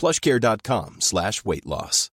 [0.00, 2.10] plushcare.com slash weight loss.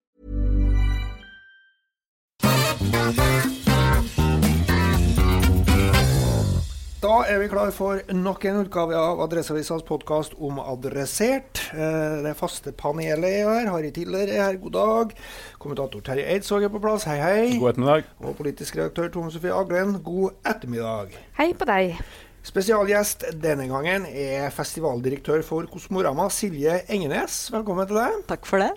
[7.01, 11.61] Da er vi klar for nok en utgave av Adresseavisas podkast om adressert.
[11.73, 13.69] Eh, Det faste panelet er her.
[13.73, 15.15] Harry Tiller er her, god dag.
[15.59, 17.57] Kommentator Terje Eidsvåg er på plass, hei hei.
[17.59, 18.03] God ettermiddag.
[18.19, 21.17] Og politisk redaktør Tone Sofie Aglen, god ettermiddag.
[21.39, 21.97] Hei på deg.
[22.41, 27.35] Spesialgjest denne gangen er festivaldirektør for Kosmorama, Silje Engenes.
[27.53, 28.15] Velkommen til deg.
[28.31, 28.71] Takk for det.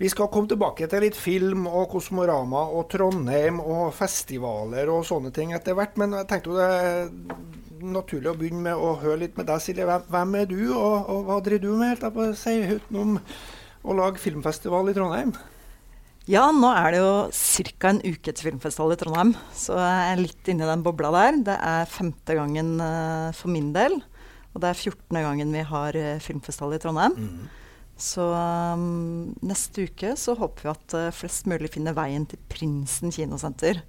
[0.00, 5.34] Vi skal komme tilbake til litt film og Kosmorama og Trondheim og festivaler og sånne
[5.36, 7.12] ting etter hvert, men jeg tenkte jo det er
[7.92, 9.84] naturlig å begynne med å høre litt med deg, Silje.
[9.84, 13.18] Hvem, hvem er du, og, og hva driver du med, helt på å si, utenom
[13.84, 15.36] å lage filmfestival i Trondheim?
[16.28, 17.90] Ja, nå er det jo ca.
[17.90, 21.38] en uke til filmfestival i Trondheim, så jeg er litt inni den bobla der.
[21.48, 23.96] Det er femte gangen uh, for min del,
[24.52, 25.16] og det er 14.
[25.16, 27.16] gangen vi har uh, filmfestival i Trondheim.
[28.00, 33.12] Så um, neste uke så håper vi at uh, flest mulig finner veien til Prinsen
[33.12, 33.82] kinosenter.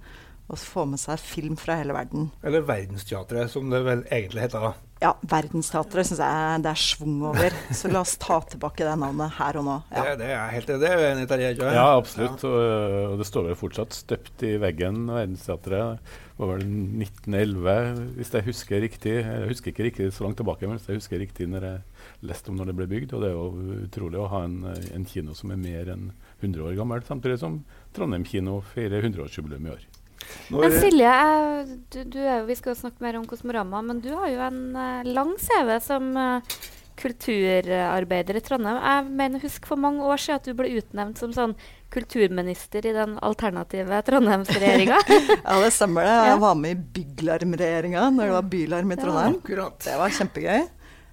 [0.52, 2.26] Og får med seg film fra hele verden.
[2.44, 4.74] Eller Verdensteatret, som det vel egentlig heter.
[5.02, 7.54] Ja, Verdensteatret syns jeg det er schwung over.
[7.74, 9.76] Så la oss ta tilbake det navnet her og nå.
[9.90, 10.04] Ja.
[10.06, 12.44] Det, det er helt det er jeg enig i, Ja, absolutt.
[12.44, 12.50] Ja.
[12.50, 15.08] Og, og det står vel fortsatt støpt i veggen.
[15.10, 19.16] Verdensteatret var vel 1911, hvis jeg husker riktig.
[19.20, 22.52] Jeg husker ikke riktig så langt tilbake, men hvis jeg husker riktig når jeg leste
[22.52, 23.16] om når det ble bygd.
[23.16, 26.12] Og det er jo utrolig å ha en, en kino som er mer enn
[26.42, 27.60] 100 år gammel, samtidig som
[27.96, 29.84] Trondheim kino feirer 100-årsjubileum i år.
[30.52, 31.14] Når- Men Silje,
[31.94, 34.40] du, du er jo, vi skal jo snakke mer om Kosmorama, men du har jo
[34.48, 36.56] en eh, lang CV som eh,
[37.02, 38.78] kulturarbeider i Trondheim.
[38.82, 41.54] Jeg mener husk for mange år siden at du ble utnevnt som sånn
[41.92, 45.00] kulturminister i den alternative Trondheimsregjeringa.
[45.42, 46.14] Ja, det stemmer det.
[46.30, 49.40] Jeg var med i Bygglarmregjeringa når det var bylarm i Trondheim.
[49.50, 50.68] Ja, Det var kjempegøy.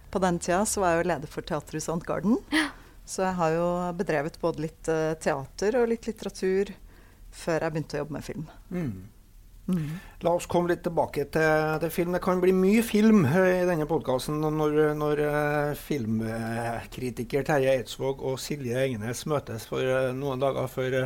[0.09, 1.99] På den tida så var jeg jo leder for Teater i St.
[2.07, 2.37] Garden.
[3.09, 3.65] Så jeg har jo
[3.97, 6.71] bedrevet både litt eh, teater og litt litteratur
[7.31, 8.45] før jeg begynte å jobbe med film.
[8.73, 8.91] Mm.
[9.69, 9.89] Mm.
[10.25, 12.15] La oss komme litt tilbake til, til film.
[12.15, 18.23] Det kan bli mye film eh, i denne podkasten når, når eh, filmkritiker Terje Eidsvåg
[18.25, 20.97] og Silje Engenes møtes for eh, noen dager før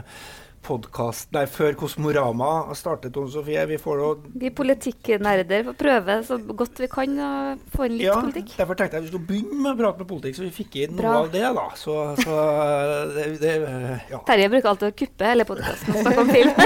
[0.63, 3.63] podcast, nei, før Kosmorama startet, Tone Sofie.
[3.68, 4.09] Vi får da
[4.44, 7.31] Vi politikknerder får prøve så godt vi kan å
[7.74, 8.53] få inn litt ja, politikk.
[8.59, 10.96] Derfor tenkte jeg vi skulle begynne med å prate med politikk, så vi fikk inn
[10.97, 11.12] Bra.
[11.12, 11.44] noe av det.
[11.57, 11.66] da.
[11.79, 12.38] Så, så
[13.16, 13.53] det, det,
[14.12, 14.22] ja.
[14.28, 16.56] Terje bruker alltid å kuppe hele podkasten og snakke om film.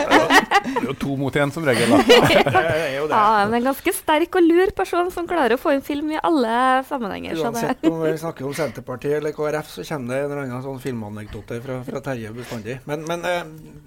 [0.68, 1.94] Det er jo to mot én som regel.
[1.94, 2.00] da.
[2.08, 3.16] Det er jo det.
[3.16, 6.20] Ja, men en ganske sterk og lur person som klarer å få inn film i
[6.20, 7.40] alle sammenhenger.
[7.40, 10.82] Uansett om vi snakker om Senterpartiet eller KrF, så kommer det en eller annen sånn
[10.84, 12.80] filmanekdote fra, fra Terje bestandig.
[12.90, 13.87] Men, men eh,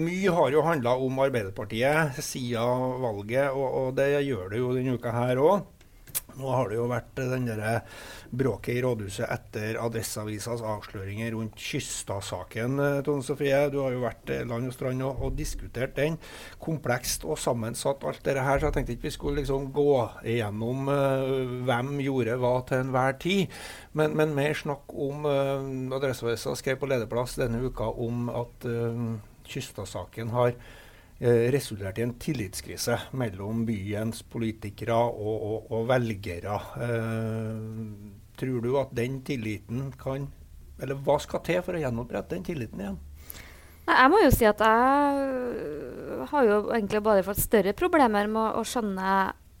[0.00, 4.96] mye har jo handla om Arbeiderpartiet siden valget, og, og det gjør det jo denne
[4.98, 5.68] uka her òg.
[6.40, 7.80] Nå har det jo vært eh, den der
[8.30, 12.78] bråket i rådhuset etter Adresseavisas avsløringer rundt Kystad-saken.
[12.80, 16.18] eh, Tone Sofie, du har jo vært eh, land og strand og, og diskutert den.
[16.62, 19.94] Komplekst og sammensatt alt det her, så jeg tenkte ikke vi skulle liksom gå
[20.28, 23.60] igjennom uh, hvem gjorde hva til enhver tid.
[23.96, 29.18] Men, men mer snakk om uh, Adresseavisa skrev på lederplass denne uka om at uh,
[29.50, 36.56] Kystad-saken har eh, resultert i en tillitskrise mellom byens politikere og, og, og velgere.
[36.86, 40.30] Eh, tror du at den tilliten kan
[40.80, 43.00] Eller hva skal til for å gjenopprette den tilliten igjen?
[43.90, 48.62] Jeg må jo si at jeg har jo egentlig bare fått større problemer med å
[48.64, 49.10] skjønne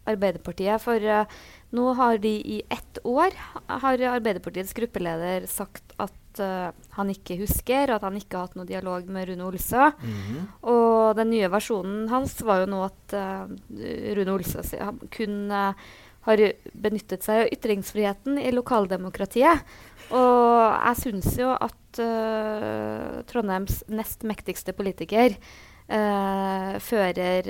[0.08, 0.80] Arbeiderpartiet.
[0.82, 1.40] For uh,
[1.76, 3.36] nå har de i ett år
[3.82, 8.68] har Arbeiderpartiets gruppeleder sagt at uh, han ikke husker, at han ikke har hatt noe
[8.68, 9.88] dialog med Rune Olsø.
[9.98, 10.44] Mhm.
[10.70, 13.50] Og den nye versjonen hans var jo nå at uh,
[14.18, 14.62] Rune Olsø
[15.10, 15.72] kun uh,
[16.28, 16.44] har
[16.76, 19.64] benyttet seg av ytringsfriheten i lokaldemokratiet.
[20.10, 21.76] Og jeg syns jo at
[23.30, 25.36] Trondheims nest mektigste politiker
[25.90, 27.48] fører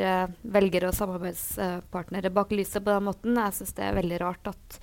[0.55, 3.41] velgere og samarbeidspartnere bak lyset på den måten.
[3.41, 4.79] Jeg syns det er veldig rart at,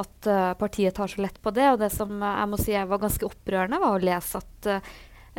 [0.00, 1.66] at uh, partiet tar så lett på det.
[1.72, 4.96] Og det som uh, jeg må si var ganske opprørende, var å lese at uh,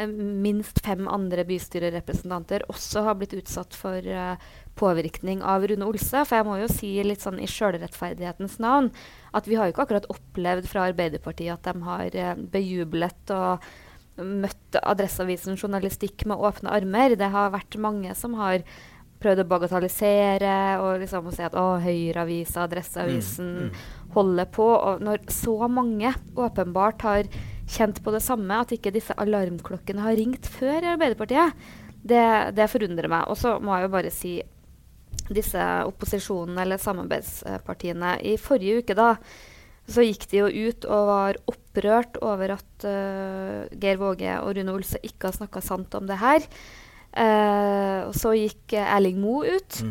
[0.07, 4.44] minst fem andre bystyrerepresentanter også har blitt utsatt for eh,
[4.77, 6.21] påvirkning av Rune Olse.
[6.21, 8.92] For jeg må jo si litt sånn i sjølrettferdighetens navn
[9.33, 13.65] at vi har jo ikke akkurat opplevd fra Arbeiderpartiet at de har bejublet og
[14.21, 17.18] møtt Adresseavisen journalistikk med åpne armer.
[17.18, 18.62] Det har vært mange som har
[19.21, 23.71] prøvd å bagatellisere og liksom å si at å, Høyreavisa, Adresseavisen
[24.18, 24.66] holder på.
[24.66, 27.31] Og når så mange åpenbart har
[27.68, 31.68] kjent på det samme, at ikke disse alarmklokkene har ringt før i Arbeiderpartiet,
[32.08, 33.28] det, det forundrer meg.
[33.31, 34.38] Og så må jeg jo bare si
[35.34, 39.10] disse opposisjonene eller samarbeidspartiene I forrige uke da,
[39.88, 44.75] så gikk de jo ut og var opprørt over at uh, Geir Våge og Rune
[44.75, 46.44] Olse ikke har snakka sant om det her.
[47.15, 49.81] Eh, og så gikk eh, Erling Moe ut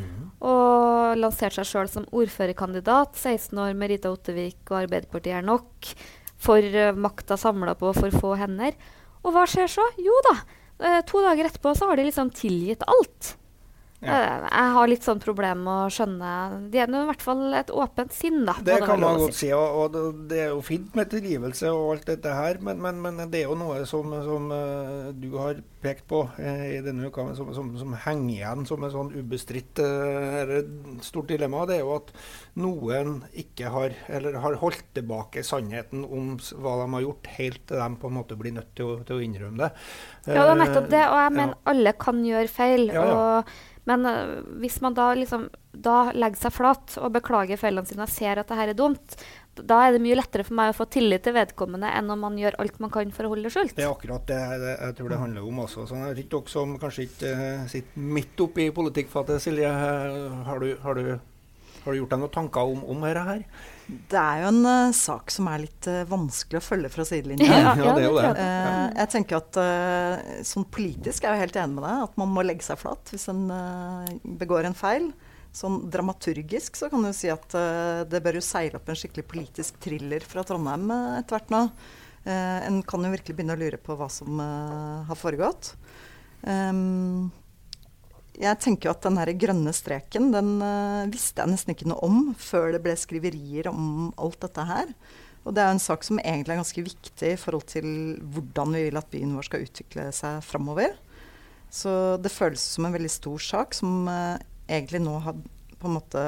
[0.46, 3.16] og lanserte seg sjøl som ordførerkandidat.
[3.16, 5.90] 16 år med Rita Ottervik og Arbeiderpartiet er nok.
[6.36, 8.76] For uh, makta samla på for få hender.
[9.24, 9.86] Og hva skjer så?
[9.98, 10.36] Jo da,
[10.84, 13.32] eh, to dager etterpå så har de liksom tilgitt alt.
[14.04, 14.12] Ja.
[14.12, 16.30] Eh, jeg har litt sånn problem med å skjønne
[16.70, 18.52] De er nå i hvert fall et åpent sinn, da.
[18.62, 21.94] Det kan man godt si, og, og det- det er jo fint med tilgivelse og
[21.94, 25.62] alt dette her, men, men, men det er jo noe som, som eh, du har
[25.80, 29.80] pekt på eh, i denne uka, som, som, som henger igjen som et sånn ubestridt
[29.80, 30.66] eller
[31.06, 31.64] stort dilemma.
[31.68, 32.12] Det er jo at
[32.60, 37.80] noen ikke har, eller har holdt tilbake sannheten om hva de har gjort, helt til
[37.80, 39.70] de på en måte blir nødt til å, til å innrømme det.
[40.26, 41.04] Ja, det er nettopp det.
[41.08, 42.86] Og jeg mener mener alle kan gjøre feil.
[42.90, 43.16] Ja, ja.
[43.16, 48.06] Og, men uh, hvis man da liksom da legger seg flat og beklager feilene sine
[48.06, 49.18] og ser at det her er dumt,
[49.56, 52.36] da er det mye lettere for meg å få tillit til vedkommende enn om man
[52.40, 53.76] gjør alt man kan for å holde det skjult.
[53.76, 54.40] Det er akkurat det,
[54.72, 55.86] jeg tror det handler om også.
[55.88, 59.70] Sånn, jeg vet ikke dere som kanskje ikke uh, sitter midt oppi politikkfatet, Silje.
[59.70, 61.16] eh, Har du, har du,
[61.84, 63.46] har du gjort deg noen tanker om, om dette her?
[63.86, 67.46] Det er jo en uh, sak som er litt uh, vanskelig å følge fra sidelinjen.
[67.52, 68.24] Ja, Ja, det er jo det.
[68.26, 68.40] jeg.
[68.42, 69.60] Eh, jeg tenker at
[70.48, 73.28] sånn politisk er jeg helt enig med deg, at man må legge seg flat hvis
[73.30, 73.46] en
[74.40, 75.10] begår en feil.
[75.56, 77.54] Sånn dramaturgisk så kan du si at
[78.10, 81.62] det bør jo seile opp en skikkelig politisk thriller fra Trondheim etter hvert nå.
[82.26, 85.72] Eh, en kan jo virkelig begynne å lure på hva som har foregått.
[86.42, 87.30] Um,
[88.36, 92.04] jeg tenker jo at den her grønne streken den uh, visste jeg nesten ikke noe
[92.04, 94.92] om før det ble skriverier om alt dette her.
[95.46, 97.88] Og det er jo en sak som egentlig er ganske viktig i forhold til
[98.34, 100.96] hvordan vi vil at byen vår skal utvikle seg framover.
[101.72, 101.90] Så
[102.22, 104.36] det føles som en veldig stor sak som uh,
[104.66, 105.38] egentlig nå har
[105.76, 106.26] på en måte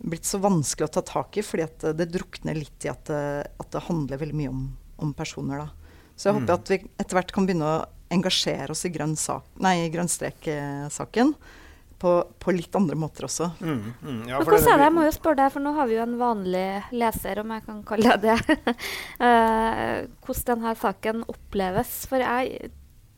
[0.00, 3.04] blitt så vanskelig å ta tak i, fordi at eh, det drukner litt i at
[3.10, 3.24] det,
[3.60, 4.62] at det handler veldig mye om,
[5.04, 5.60] om personer.
[5.60, 5.96] Da.
[6.16, 9.46] Så jeg håper at vi etter hvert kan begynne å engasjere oss i grønn, sak,
[9.62, 11.34] nei, grønn strek-saken
[12.00, 13.50] på, på litt andre måter også.
[13.60, 14.86] Mm, mm, ja, for hvordan er det?
[14.86, 17.64] Jeg må jo spørre deg, for nå har vi jo en vanlig leser, om jeg
[17.66, 18.58] kan kalle det det.
[19.26, 21.92] uh, hvordan denne saken oppleves.
[22.08, 22.70] For jeg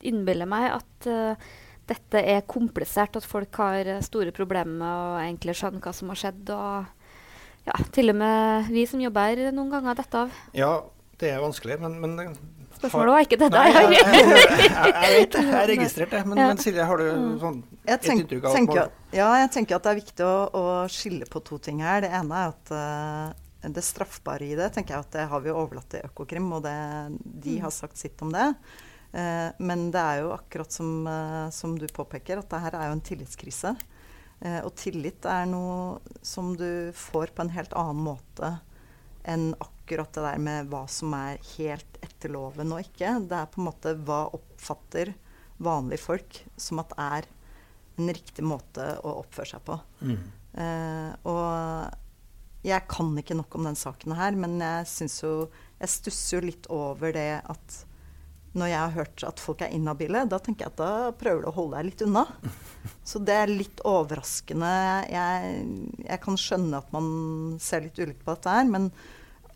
[0.03, 1.53] innbiller meg at uh,
[1.87, 6.19] dette er komplisert, at folk har store problemer med å egentlig skjønne hva som har
[6.19, 6.51] skjedd.
[6.51, 10.43] Og ja, til og med vi som jobber her, noen ganger detter av.
[10.59, 10.73] Ja,
[11.23, 12.35] det er vanskelig, men, men
[12.83, 13.69] Spørsmålet var ikke det der.
[13.69, 16.23] jeg, jeg, jeg, jeg jeg registrerte det.
[16.27, 16.47] Men, Ja.
[16.51, 19.93] men Silje, har du sånn et tenk, inntrykk av tenker, ja, jeg tenker at det
[19.93, 22.03] er viktig å, å skille på to ting her.
[22.05, 25.53] Det ene er at uh, det straffbare i det tenker jeg at det har vi
[25.53, 26.75] overlatt til Økokrim, og det,
[27.47, 28.51] de har sagt sitt om det.
[29.13, 32.91] Uh, men det er jo akkurat som, uh, som du påpeker, at det her er
[32.91, 33.75] jo en tillitskrise.
[34.43, 38.57] Eh, og tillit er noe som du får på en helt annen måte
[39.23, 43.17] enn akkurat det der med hva som er helt etter loven og ikke.
[43.27, 45.13] Det er på en måte hva oppfatter
[45.63, 47.27] vanlige folk som at er
[47.97, 49.77] en riktig måte å oppføre seg på.
[50.01, 50.23] Mm.
[50.63, 55.33] Eh, og jeg kan ikke nok om den saken her, men jeg syns jo
[55.81, 57.79] Jeg stusser jo litt over det at
[58.53, 61.47] når jeg har hørt at folk er inhabile, da tenker jeg at da prøver du
[61.49, 62.21] å holde deg litt unna.
[63.09, 64.69] Så det er litt overraskende.
[65.09, 65.63] Jeg,
[66.05, 67.07] jeg kan skjønne at man
[67.61, 68.91] ser litt ulikt på dette her, men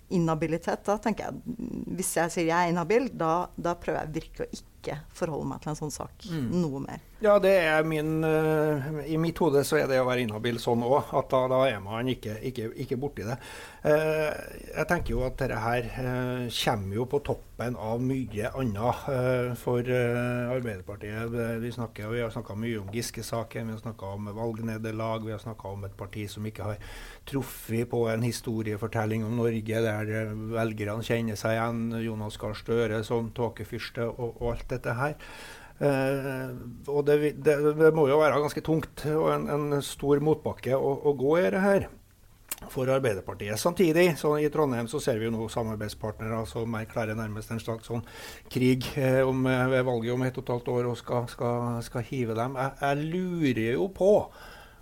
[0.09, 1.57] inhabilitet, da tenker jeg
[1.97, 5.61] Hvis jeg sier jeg er inhabil, da, da prøver jeg virkelig å ikke forholde meg
[5.61, 6.49] til en sånn sak Mm.
[6.61, 7.01] noe mer.
[7.17, 10.83] Ja, det er min uh, I mitt hode så er det å være inhabil sånn
[10.85, 11.09] òg.
[11.17, 13.39] At da, da er man ikke, ikke, ikke borti det.
[13.81, 14.29] Uh,
[14.67, 19.89] jeg tenker jo at dette her uh, kommer jo på toppen av mye annet for
[19.89, 21.33] Arbeiderpartiet.
[21.63, 25.41] Vi, snakker, vi har snakka mye om Giske-saken, vi har snakka om valgnederlag, vi har
[25.41, 26.77] snakka om et parti som ikke har
[27.25, 31.87] truffet på en historiefortelling om Norge der velgerne kjenner seg igjen.
[32.05, 35.17] Jonas Gahr Støre som tåkefyrste og, og alt dette her.
[35.77, 36.55] Eh,
[36.89, 40.95] og det, det, det må jo være ganske tungt og en, en stor motbakke å,
[41.05, 41.87] å gå i det her
[42.73, 43.59] for Arbeiderpartiet.
[43.61, 47.89] Samtidig, så i Trondheim så ser vi jo nå samarbeidspartnere som erklærer nærmest en slags
[47.91, 48.05] sånn
[48.51, 51.81] krig eh, om, eh, ved valget om ett og et halvt år og skal, skal,
[51.85, 52.57] skal hive dem.
[52.57, 54.11] Jeg, jeg lurer jo på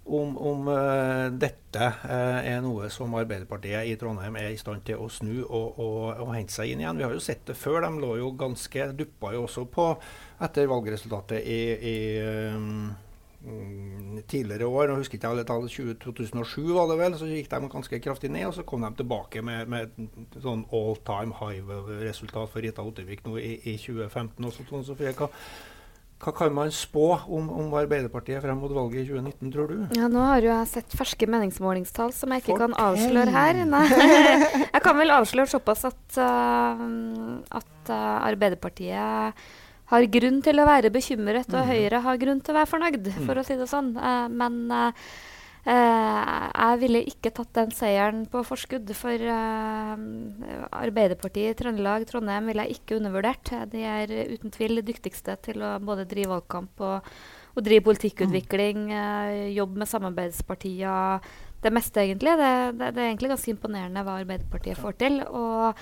[0.05, 5.01] om, om uh, dette uh, er noe som Arbeiderpartiet i Trondheim er i stand til
[5.01, 6.99] å snu og, og, og hente seg inn igjen.
[6.99, 7.81] Vi har jo sett det før.
[7.85, 9.87] De lå jo ganske duppa jo også på
[10.45, 11.97] etter valgresultatet i, i
[12.53, 14.89] mm, tidligere år.
[14.89, 18.47] Jeg husker ikke alle tall, 2007 var det vel, så gikk de ganske kraftig ned.
[18.49, 23.39] Og så kom de tilbake med, med sånn all time high-resultat for Rita Ottervik nå
[23.41, 24.37] i, i 2015.
[24.51, 25.13] Også, Tone Sofie.
[25.17, 25.31] Hva,
[26.25, 29.75] hva kan man spå om, om Arbeiderpartiet frem mot valget i 2019, tror du?
[29.97, 33.61] Ja, nå har jo jeg sett ferske meningsmålingstall som jeg ikke kan avsløre her.
[33.69, 33.83] Nei.
[34.75, 36.81] Jeg kan vel avsløre såpass at, uh,
[37.59, 39.45] at uh, Arbeiderpartiet
[39.91, 43.37] har grunn til å være bekymret, og Høyre har grunn til å være fornøyd, for
[43.37, 43.93] å si det sånn.
[43.97, 44.73] Uh, men
[45.65, 48.91] jeg ville ikke tatt den seieren på forskudd.
[48.97, 50.03] For eh,
[50.69, 53.53] Arbeiderpartiet i Trøndelag, Trondheim, ville jeg ikke undervurdert.
[53.71, 57.09] De er uten tvil dyktigste til å både drive valgkamp og,
[57.55, 61.31] og drive politikkutvikling, eh, jobbe med samarbeidspartier.
[61.65, 62.35] Det meste, egentlig.
[62.37, 65.23] Det, det, det er egentlig ganske imponerende hva Arbeiderpartiet får til.
[65.25, 65.81] og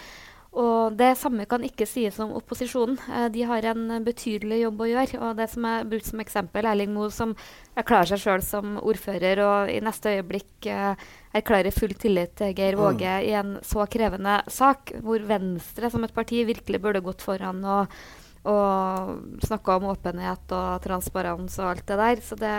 [0.54, 3.00] og det samme kan ikke sies om opposisjonen.
[3.10, 5.22] Eh, de har en betydelig jobb å gjøre.
[5.26, 7.34] Og det som er brukt som eksempel, Erling Moe som
[7.80, 12.78] erklærer seg sjøl som ordfører, og i neste øyeblikk eh, erklærer full tillit til Geir
[12.78, 17.66] Våge i en så krevende sak, hvor Venstre som et parti virkelig burde gått foran
[17.66, 18.00] og,
[18.46, 22.22] og snakka om åpenhet og transparens og alt det der.
[22.22, 22.58] Så det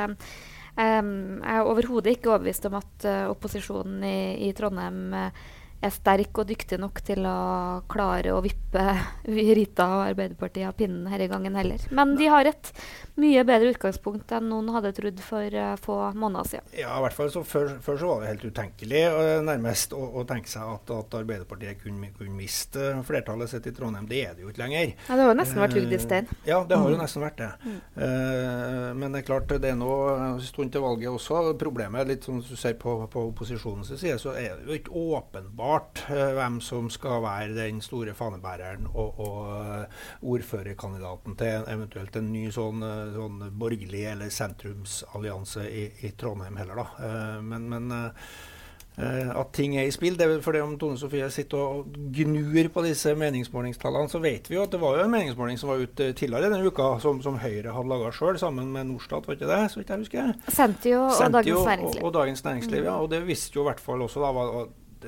[0.75, 4.17] um, er overhodet ikke overbevist om at opposisjonen i,
[4.49, 5.15] i Trondheim
[5.85, 7.35] er sterk og dyktig nok til å
[7.91, 8.85] klare å vippe
[9.59, 11.83] Rita og Arbeiderpartiet av pinnen denne gangen heller.
[11.95, 12.71] Men de har et
[13.21, 16.73] mye bedre utgangspunkt enn noen hadde trodd for eh, få måneder siden.
[16.81, 20.00] Ja, i hvert fall så før, før så var det helt utenkelig eh, nærmest å,
[20.21, 24.09] å tenke seg at, at Arbeiderpartiet kunne, kunne miste flertallet sitt i Trondheim.
[24.11, 24.95] Det er det jo ikke lenger.
[25.09, 26.31] Ja, det har jo nesten vært hugd i stein.
[26.33, 27.50] Eh, Ja, det har jo nesten vært det.
[27.97, 31.43] Eh, men det er klart, det er nå en stund til valget også.
[31.61, 34.95] Problemet er litt som du sier på, på opposisjonens side, så er det jo ikke
[35.14, 35.73] åpenbart
[36.09, 40.00] eh, hvem som skal være den store fanebæreren og, og eh,
[40.35, 46.83] ordførerkandidaten til eventuelt en ny sånn, eh, sånn borgerlig eller sentrumsallianse i, i Trondheim heller,
[46.83, 47.40] da.
[47.45, 47.95] Men, men
[48.95, 50.14] at ting er i spill.
[50.14, 54.54] Det er fordi om Tone Sofie sitter og gnur på disse meningsmålingstallene, så vet vi
[54.54, 57.40] jo at det var jo en meningsmåling som var ute tidligere denne uka, som, som
[57.43, 59.59] Høyre hadde laga sjøl, sammen med Norstat, var ikke det?
[59.73, 60.31] Så vidt jeg husker.
[60.47, 62.95] Sentio og Sentio Dagens og, og Dagens Næringsliv, ja.
[63.02, 64.54] Og det visste jo i hvert fall også da var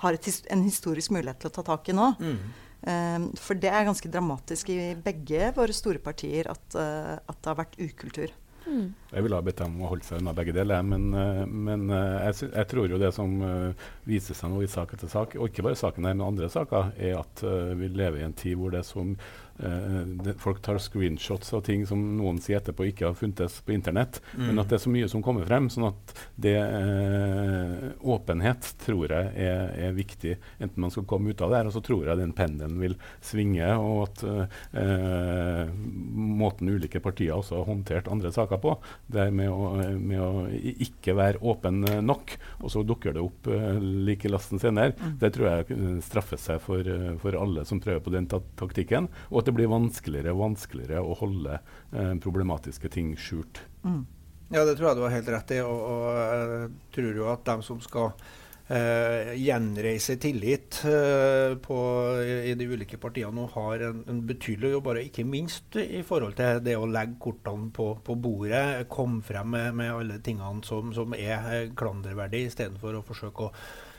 [0.03, 2.09] har et, en historisk mulighet til å ta tak i nå.
[2.19, 2.41] Mm.
[2.87, 7.51] Um, for det er ganske dramatisk i begge våre store partier at, uh, at det
[7.53, 8.35] har vært ukultur.
[8.67, 11.85] Jeg ville ha bedt dem om å holde seg unna begge deler, men, eh, men
[11.95, 15.07] eh, jeg, sy- jeg tror jo det som eh, viser seg nå i sak etter
[15.13, 18.27] sak, og ikke bare saken her, men andre saker, er at eh, vi lever i
[18.27, 19.15] en tid hvor det er uh,
[19.59, 24.21] det, folk tar screenshots av ting som noen sier etterpå ikke har funtes på internett.
[24.35, 24.51] Mm.
[24.51, 25.69] Men at det er så mye som kommer frem.
[25.73, 31.41] sånn at det eh, åpenhet tror jeg er, er, viktig, enten man skal komme ut
[31.41, 31.71] av det her.
[31.71, 37.63] Og så tror jeg den pendelen vil svinge, og at eh, måten ulike partier også
[37.63, 38.77] har håndtert andre saker på,
[39.13, 40.47] det med å, med å
[40.87, 43.49] ikke være åpen nok, og så dukker det opp
[43.81, 44.95] like lasten senere.
[44.97, 45.17] Mm.
[45.23, 46.87] Det tror jeg straffer seg for,
[47.23, 49.09] for alle som prøver på den taktikken.
[49.31, 51.61] og at det blir vanskeligere og vanskeligere å holde
[51.95, 53.63] eh, problematiske ting skjult.
[53.87, 54.03] Mm.
[54.51, 55.61] Ja, det tror jeg du har helt rett i.
[55.63, 58.11] Og, og jeg tror jo at de som skal
[58.75, 61.79] eh, gjenreise tillit eh, på,
[62.27, 64.87] i, de ulike partiene nå, har en, en betydelig jobb.
[64.91, 68.87] Bare ikke minst i forhold til det å legge kortene på, på bordet.
[68.91, 73.55] Komme frem med, med alle tingene som, som er klanderverdige, istedenfor å forsøke å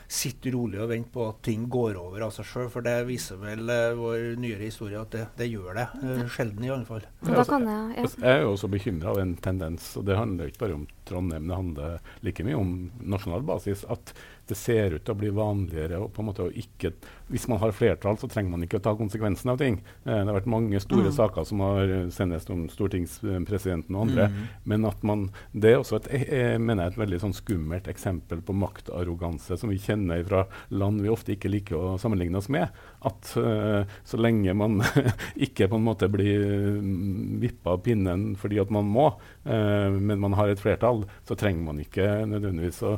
[0.08, 2.70] sitte rolig og vente på at ting går over av seg sjøl.
[2.72, 5.86] For det viser vel uh, vår nyere historie at det, det gjør det.
[6.00, 7.04] Uh, sjelden, i alle fall.
[7.26, 7.84] Jeg, ja.
[7.92, 11.48] jeg, er jo også bekymra av en tendens, og det handler ikke bare om Trondheim,
[11.48, 13.84] det handler like mye om nasjonal basis.
[13.88, 14.14] at
[14.48, 16.94] det ser ut til å bli vanligere og på en måte ikke
[17.28, 19.74] Hvis man har flertall, så trenger man ikke å ta konsekvensen av ting.
[20.06, 21.16] Eh, det har vært mange store mm.
[21.18, 24.30] saker som har sendes om stortingspresidenten og andre.
[24.32, 24.46] Mm.
[24.72, 27.36] Men at man Det er også et, jeg, eh, eh, mener jeg, et veldig sånn
[27.36, 32.40] skummelt eksempel på maktarroganse som vi kjenner fra land vi ofte ikke liker å sammenligne
[32.40, 32.72] oss med.
[33.06, 34.80] At uh, så lenge man
[35.46, 36.42] ikke på en måte blir
[36.78, 39.06] um, vippa av pinnen fordi at man må,
[39.46, 42.96] uh, men man har et flertall, så trenger man ikke nødvendigvis å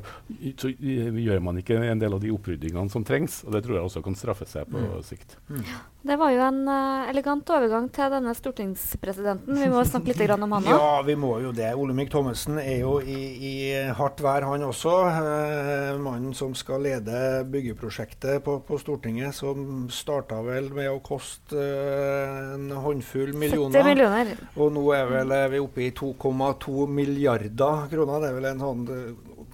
[0.60, 3.42] så gjør man ikke en del av de oppryddingene som trengs.
[3.44, 4.92] og Det tror jeg også kan straffe seg på mm.
[5.06, 5.36] sikt.
[5.50, 5.64] Mm.
[6.02, 9.58] Det var jo en uh, elegant overgang til denne stortingspresidenten.
[9.60, 10.68] Vi må snakke litt om han òg.
[10.80, 11.74] Ja, vi må jo det.
[11.76, 13.52] Olemic Thommessen er jo i, i,
[13.98, 14.94] hardt vær, han også.
[15.10, 21.60] Eh, mannen som skal lede byggeprosjektet på, på Stortinget, som starta vel med å koste
[21.60, 23.84] uh, en håndfull millioner.
[23.84, 24.32] 70 millioner.
[24.56, 28.24] Og nå er vel er vi oppe i 2,2 milliarder kroner.
[28.24, 28.86] Det er vel en sånn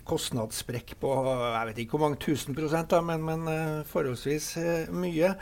[0.07, 4.53] kostnadssprekk på jeg vet ikke hvor mange tusen prosent, da, men, men forholdsvis
[4.95, 5.33] mye.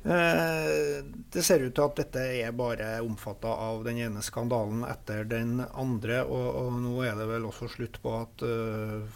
[0.00, 5.28] Uh, det ser ut til at dette er bare omfatta av den ene skandalen etter
[5.28, 6.22] den andre.
[6.24, 8.44] Og, og, nå er det vel også slutt på at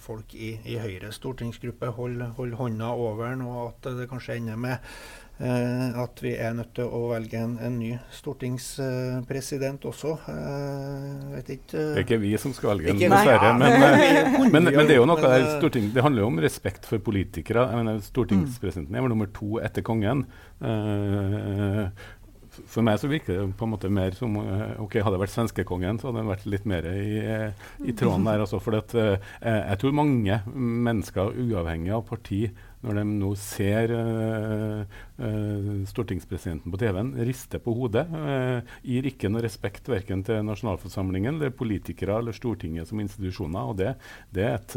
[0.05, 4.61] folk i, i Høyres stortingsgruppe holder, hold hånda over den, og at det kanskje ender
[4.61, 10.13] med Eh, at vi er nødt til å velge en, en ny stortingspresident også.
[10.31, 13.53] Eh, ikke, det er ikke vi som skal velge en, dessverre.
[13.59, 16.87] Men, eh, men, men, det er jo noe der storting, det handler jo om respekt
[16.87, 17.67] for politikere.
[17.67, 20.23] Jeg Mener, stortingspresidenten er vel nummer to etter kongen.
[20.63, 21.91] Uh,
[22.71, 25.99] for meg så virker det på en måte mer som ok, Hadde det vært svenskekongen,
[25.99, 27.17] så hadde jeg vært litt mer i,
[27.83, 28.45] i tråden der.
[28.47, 32.45] Også, for at, jeg tror mange mennesker, uavhengig av parti,
[32.85, 34.83] når de nå ser uh,
[35.21, 41.39] uh, stortingspresidenten på TV-en riste på hodet, uh, gir ikke noe respekt verken til nasjonalforsamlingen
[41.39, 43.71] eller politikere eller Stortinget som institusjoner.
[43.73, 43.95] og Det,
[44.35, 44.77] det et,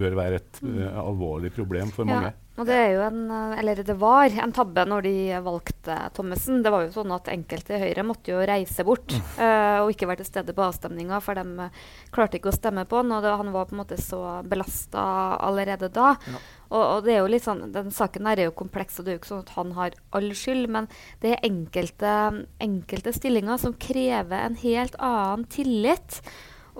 [0.00, 0.62] bør være et
[1.00, 2.30] alvorlig problem for mange.
[2.30, 2.49] Ja.
[2.60, 3.20] Og det er jo en,
[3.56, 6.60] eller det var en tabbe når de valgte Thommessen.
[6.60, 10.10] Det var jo sånn at enkelte i Høyre måtte jo reise bort uh, og ikke
[10.10, 11.70] være til stede på avstemninga, for de
[12.12, 13.14] klarte ikke å stemme på han.
[13.16, 15.06] Og det, han var på en måte så belasta
[15.40, 16.12] allerede da.
[16.28, 16.42] Ja.
[16.68, 19.14] Og, og, det er jo litt sånn, Den saken her er jo kompleks, og det
[19.14, 20.68] er jo ikke sånn at han har all skyld.
[20.76, 20.92] Men
[21.24, 22.14] det er enkelte,
[22.60, 26.20] enkelte stillinger som krever en helt annen tillit.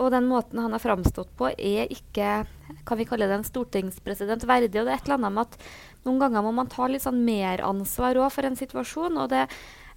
[0.00, 2.40] Og den måten han har framstått på, er ikke
[2.88, 4.72] kan vi kalle det en stortingspresident verdig.
[4.80, 5.68] Og det er et eller annet med at
[6.06, 9.20] noen ganger må man ta litt sånn meransvar for en situasjon.
[9.20, 9.44] og det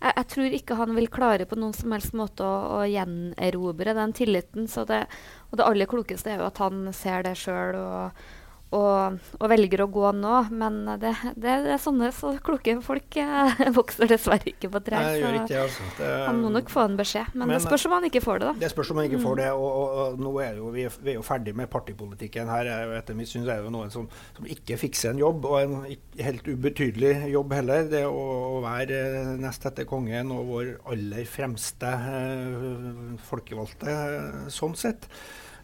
[0.03, 3.95] jeg, jeg, tror ikke han vil klare på noen som helst måte å, å gjenerobre
[3.95, 4.67] den tilliten.
[4.67, 5.01] Det,
[5.49, 8.25] og det aller klokeste er jo at han ser det sjøl og,
[8.73, 10.35] og, og, velger å gå nå.
[10.53, 15.09] Men det, det, det er sånne så kloke folk eh, vokser dessverre ikke på trær.
[15.13, 15.87] Så ikke, altså.
[15.99, 17.33] det, han må nok få en beskjed.
[17.33, 18.49] Men, men, det spørs om han ikke får det.
[18.49, 18.65] da.
[18.65, 19.49] Det spørs om han ikke får det.
[19.57, 22.71] Og, og, og nå er jo, vi, er, vi er jo ferdig med partipolitikken her.
[22.99, 25.77] Etter mitt syn er det jo noen som, som, ikke fikser en jobb, og en
[26.23, 27.87] helt ubetydelig jobb heller.
[27.91, 28.25] Det å,
[28.57, 28.99] å være
[29.41, 35.09] nest etter kongen og vår aller fremste eh, folkevalgte eh, sånn sett.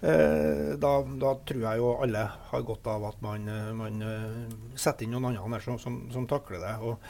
[0.02, 4.40] Eh, da, da, tror jeg jo alle har godt av at man, eh, man eh,
[4.80, 6.76] setter inn noen andre som, som, som, takler det.
[6.80, 7.04] og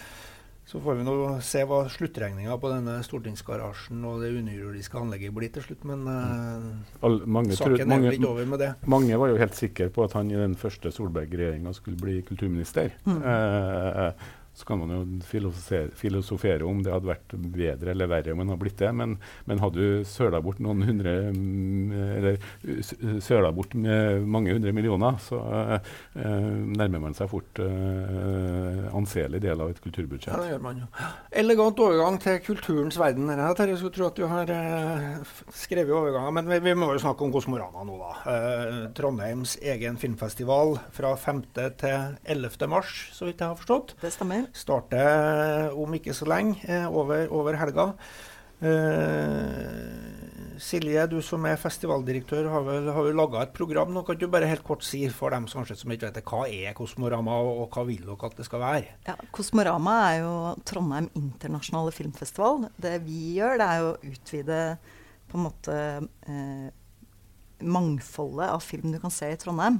[0.70, 5.50] så får vi nå se hva sluttregninga på denne stortingsgarasjen og det underjordiske anlegget blir
[5.54, 5.86] til slutt.
[5.90, 8.68] Men All, mange, saken er vel ikke over med det.
[8.86, 12.94] Mange var jo helt sikre på at han i den første Solberg-regjeringa skulle bli kulturminister.
[13.10, 13.18] Mm.
[13.18, 18.52] Uh, Så kan man jo filosofere, om det hadde vært bedre eller verre om en
[18.52, 19.16] hadde blitt det, men,
[19.48, 22.40] men hadde du søla bort noen hundre mm, Eller
[23.24, 25.78] søla bort mange hundre millioner, så uh,
[26.20, 30.34] nærmer man seg fort uh, anselig del av et kulturbudsjett.
[30.34, 30.90] Ja, det gjør man jo.
[31.44, 33.32] Elegant overgang til kulturens verden.
[33.32, 37.04] Her, Terje, skulle tro at du har uh, skrevet overganger, men vi, vi, må jo
[37.04, 38.12] snakke om Kosmorama nå, da.
[38.26, 41.44] Uh, Trondheims egen filmfestival fra 5.
[41.80, 42.70] til 11.
[42.72, 43.96] mars, så vidt jeg har forstått.
[44.04, 44.49] Det stemmer.
[44.56, 47.94] Starter om ikke så lenge, eh, over, over helga.
[48.60, 50.20] Uh,
[50.60, 53.94] Silje, du som er festivaldirektør, har vel, har laga et program.
[53.96, 56.42] Nå kan du bare helt kort si for dem som, som ikke vet det, hva
[56.52, 58.98] er Kosmorama, og, og hva vil dere at det skal være?
[59.08, 60.34] Ja, Kosmorama er jo
[60.68, 62.68] Trondheim internasjonale filmfestival.
[62.76, 64.60] Det vi gjør, det er å utvide
[65.30, 65.80] på en måte
[66.28, 66.68] eh,
[67.64, 69.80] mangfoldet av film du kan se i Trondheim.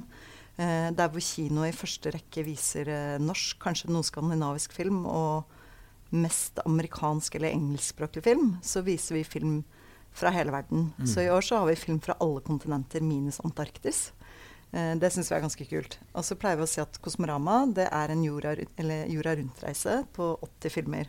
[0.60, 5.48] Eh, der hvor kino i første rekke viser eh, norsk, kanskje noe skandinavisk film, og
[6.10, 9.60] mest amerikansk eller engelskspråklig film, så viser vi film
[10.12, 10.90] fra hele verden.
[10.98, 11.06] Mm.
[11.06, 14.10] Så i år så har vi film fra alle kontinenter minus Antarktis.
[14.72, 15.96] Eh, det syns vi er ganske kult.
[16.12, 18.56] Og så pleier vi å si at Kosmorama det er en jorda,
[19.08, 21.08] jorda rundt-reise på 80 filmer.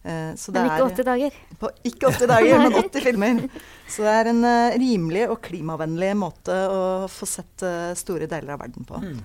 [0.00, 1.36] Eh, men ikke 80 dager?
[1.60, 3.42] På, ikke 80 dager, men 80 filmer.
[3.90, 8.54] Så det er en uh, rimelig og klimavennlig måte å få sett uh, store deler
[8.56, 9.00] av verden på.
[9.04, 9.20] Mm.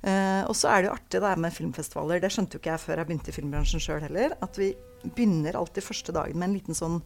[0.00, 2.20] Uh, og så er det jo artig det med filmfestivaler.
[2.20, 4.36] Det skjønte jo ikke jeg før jeg begynte i filmbransjen sjøl heller.
[4.44, 4.74] At vi
[5.06, 7.00] begynner alltid første dagen med en liten sånn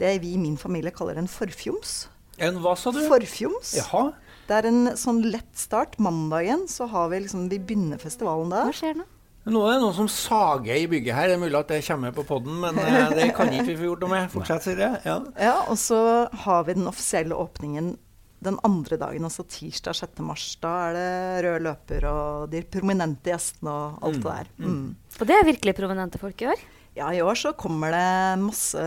[0.00, 2.08] det vi i min familie kaller en forfjoms.
[2.40, 3.00] En hva sa du?
[3.08, 3.74] Forfjoms.
[3.76, 4.10] Jaha.
[4.48, 5.98] Det er en sånn lett start.
[6.00, 8.64] Mandagen så har vi liksom Vi begynner festivalen da.
[8.68, 9.08] Hva skjer nå?
[9.48, 11.30] Nå er det noen som sager i bygget her.
[11.30, 13.88] Det er mulig at det kommer på poden, men uh, det kan ikke vi få
[13.88, 14.28] gjort noe med.
[14.34, 14.90] Fortsett, Silje.
[15.06, 15.16] Ja.
[15.40, 16.00] ja, og så
[16.44, 17.94] har vi den offisielle åpningen
[18.40, 20.20] den andre dagen, altså tirsdag 6.
[20.24, 20.44] mars.
[20.62, 24.22] Da er det rød løper og de prominente gjestene og alt mm.
[24.24, 24.52] det der.
[24.56, 24.76] Mm.
[24.76, 25.16] Mm.
[25.18, 26.62] Og det er virkelig prominente folk i år?
[26.96, 28.84] Ja, i år så kommer det masse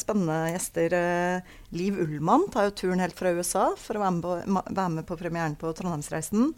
[0.00, 0.96] spennende gjester.
[0.98, 4.94] Eh, Liv Ullmann tar jo turen helt fra USA for å være med på, være
[4.96, 6.50] med på premieren på Trondheimsreisen.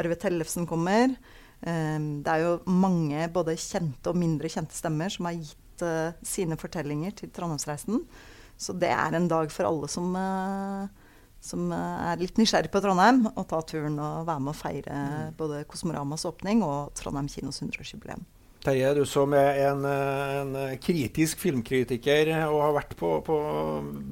[0.00, 1.14] Arve Tellefsen kommer.
[1.60, 6.16] Um, det er jo mange både kjente og mindre kjente stemmer som har gitt uh,
[6.24, 8.04] sine fortellinger til Trondheimsreisen.
[8.60, 10.88] Så det er en dag for alle som uh,
[11.40, 15.38] som er litt nysgjerrig på Trondheim, å ta turen og være med å feire mm.
[15.38, 18.26] både Kosmoramas åpning og Trondheim kinos 100-årsjubileum.
[18.60, 23.36] Terje, du som er en, en, kritisk filmkritiker og har vært på, på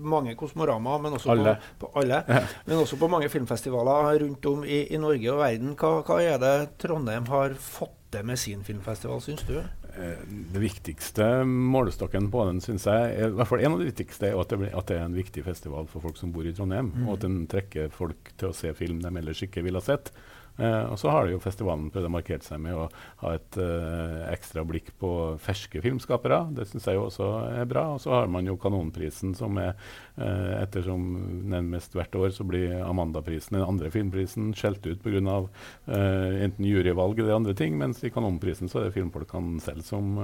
[0.09, 1.59] mange Kosmorama, men også alle.
[1.77, 2.23] På, på alle,
[2.65, 5.77] men også på mange filmfestivaler rundt om i, i Norge og verden.
[5.77, 9.59] Hva, hva, er det Trondheim har fått til med sin filmfestival, syns du?
[9.59, 13.91] Eh, det viktigste målestokken på den, syns jeg, er, i hvert fall en av de
[13.91, 16.55] viktigste, er at det, at det, er en viktig festival for folk som bor i
[16.57, 16.93] Trondheim.
[16.95, 17.07] Mm.
[17.07, 20.13] Og at den trekker folk til å se film de ellers ikke ville ha sett.
[20.59, 22.89] Uh, og så har jo festivalen prøvd å markere seg med å
[23.21, 25.11] ha et uh, ekstra blikk på
[25.43, 26.41] ferske filmskapere.
[26.57, 27.29] Det syns jeg jo også
[27.61, 27.85] er bra.
[27.95, 29.77] Og så har man jo Kanonprisen, som er
[30.19, 31.07] uh, ettersom
[31.53, 35.39] nærmest hvert år så blir Amandaprisen, den andre filmprisen, skjelt ut pga.
[35.87, 40.19] Uh, enten juryvalg eller andre ting, mens i Kanonprisen så er det filmfolkene selv som,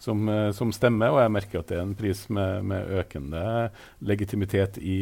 [0.00, 0.24] som,
[0.56, 1.12] som, stemmer.
[1.12, 3.44] Og jeg merker at det er en pris med, med økende
[4.08, 4.98] legitimitet i,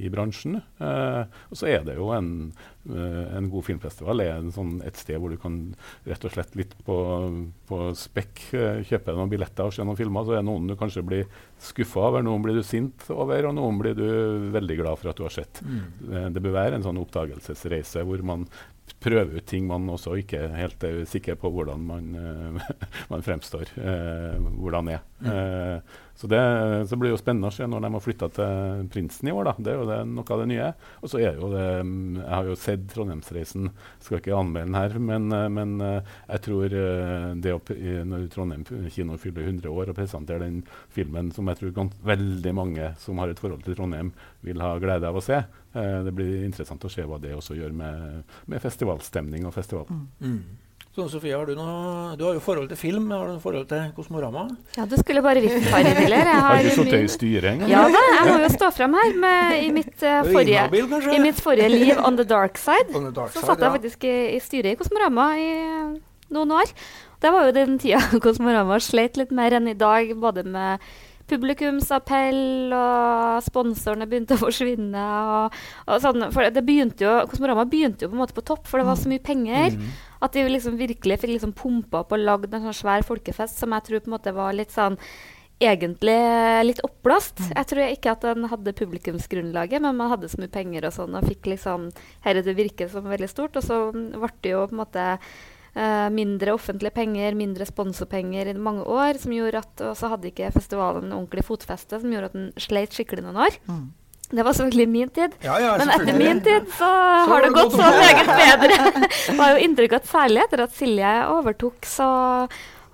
[0.00, 0.60] i bransjen.
[0.80, 2.52] og så er det jo en
[2.84, 5.58] en god filmfestival er sånn, et sted hvor du kan
[6.06, 6.96] rett og slett litt på,
[7.68, 10.26] på spekk uh, kjøpe noen billetter og se noen filmer.
[10.26, 11.26] Så er det noen du kanskje blir
[11.64, 14.06] skuffa over, noen blir du sint over, og noen blir du
[14.54, 15.62] veldig glad for at du har sett.
[15.64, 15.82] Mm.
[16.06, 18.46] Uh, det bør være en sånn oppdagelsesreise hvor man
[19.04, 22.10] prøver ut ting man også ikke helt er sikker på hvordan man,
[23.12, 23.70] man fremstår.
[24.56, 25.04] hvordan er.
[25.24, 25.84] Mm.
[26.14, 26.40] Så det
[26.88, 29.48] så blir jo spennende å se når de har flytta til Prinsen i år.
[29.48, 29.54] da.
[29.58, 30.68] Det er jo det, noe av det nye.
[31.02, 33.70] Og så er jo det Jeg har jo sett Trondheimsreisen,
[34.04, 37.60] skal ikke anmelde den her, men, eh, men eh, jeg tror eh, det å,
[38.10, 38.62] når Trondheim
[38.94, 40.62] kino fyller 100 år og presenterer den
[40.94, 44.14] filmen som jeg tror veldig mange som har et forhold til Trondheim,
[44.46, 45.42] vil ha glede av å se.
[45.74, 49.88] Det blir interessant å se hva det også gjør med, med festivalstemning og festival.
[49.90, 50.04] Mm.
[50.22, 50.64] Mm.
[50.94, 53.08] Sånn, Sofie, har du, noe, du har jo forhold til film.
[53.10, 54.44] Har du noe forhold til Kosmorama?
[54.76, 56.12] Ja, du skulle bare visst par ideer.
[56.14, 57.72] Jeg har, har du sittet i styret engang?
[57.72, 60.68] Ja da, jeg må jo stå frem her med, i, mitt, uh, forrige,
[61.16, 62.92] i mitt forrige liv on the dark side.
[62.94, 65.48] The dark så satt jeg faktisk i, i styret i Kosmorama i
[66.38, 66.70] noen år.
[67.26, 70.86] Det var jo den tida Kosmorama slet litt mer enn i dag, både med
[71.30, 75.04] publikumsappell, og sponsorene begynte å forsvinne.
[75.36, 78.66] Og, og sånn, for det begynte jo, Kosmorama begynte jo på en måte på topp,
[78.70, 79.78] for det var så mye penger.
[79.78, 79.94] Mm.
[80.24, 83.74] At de liksom virkelig fikk liksom pumpa opp og lagd en sånn svær folkefest som
[83.76, 84.98] jeg tror på en måte var litt sånn
[85.62, 86.18] egentlig
[86.66, 87.40] litt oppblåst.
[87.40, 87.50] Mm.
[87.54, 91.16] Jeg tror ikke at den hadde publikumsgrunnlaget, men man hadde så mye penger og sånn,
[91.16, 91.88] og fikk liksom
[92.26, 93.56] Herre, det virker som veldig stort.
[93.60, 95.06] Og så ble det jo på en måte
[96.14, 100.52] mindre offentlige penger, mindre sponsorpenger i mange år, som gjorde at Og så hadde ikke
[100.54, 103.56] festivalen ordentlig fotfeste, som gjorde at den sleit skikkelig noen år.
[103.66, 103.88] Mm.
[104.34, 105.34] Det var selvfølgelig min tid.
[105.44, 108.78] Ja, ja, Men etter min tid så, Så har det det gått så meget bedre.
[109.28, 112.08] Jeg har jo inntrykk av at særlig etter at Silje overtok, så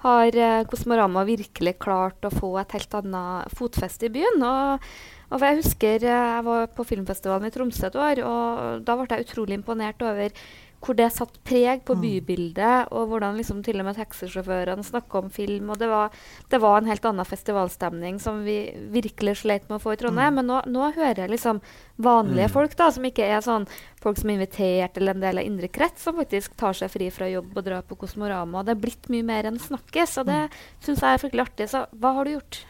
[0.00, 4.42] har eh, Kosmorama virkelig klart å få et helt annet fotfeste i byen.
[4.42, 4.90] Og,
[5.30, 9.08] og jeg husker eh, jeg var på filmfestivalen i Tromsø et år, og da ble
[9.12, 10.34] jeg utrolig imponert over
[10.80, 15.28] hvor det satt preg på bybildet, og hvordan liksom til og med taxisjåførene snakka om
[15.30, 15.68] film.
[15.70, 16.14] og det var,
[16.48, 20.40] det var en helt annen festivalstemning som vi virkelig slet med å få i Trondheim.
[20.40, 21.60] Men nå, nå hører jeg liksom
[22.00, 23.68] vanlige folk, da, som ikke er sånn
[24.00, 27.12] folk som er invitert eller en del av indre krets, som faktisk tar seg fri
[27.12, 28.64] fra jobb og drar på Kosmorama.
[28.64, 30.42] Det er blitt mye mer enn snakkes, og det
[30.80, 31.70] syns jeg er fryktelig artig.
[31.76, 32.64] Så hva har du gjort?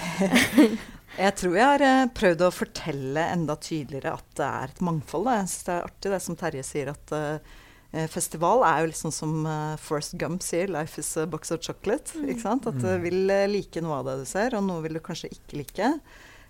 [1.20, 5.26] Jeg tror jeg har eh, prøvd å fortelle enda tydeligere at det er et mangfold.
[5.28, 5.40] Da.
[5.40, 9.00] Jeg synes det er artig det som Terje sier, at uh, festival er jo litt
[9.00, 12.16] sånn som uh, Forrest Gump sier, 'life is a box of chocolate'.
[12.24, 12.70] Ikke sant?
[12.70, 15.32] At du vil eh, like noe av det du ser, og noe vil du kanskje
[15.36, 15.92] ikke like.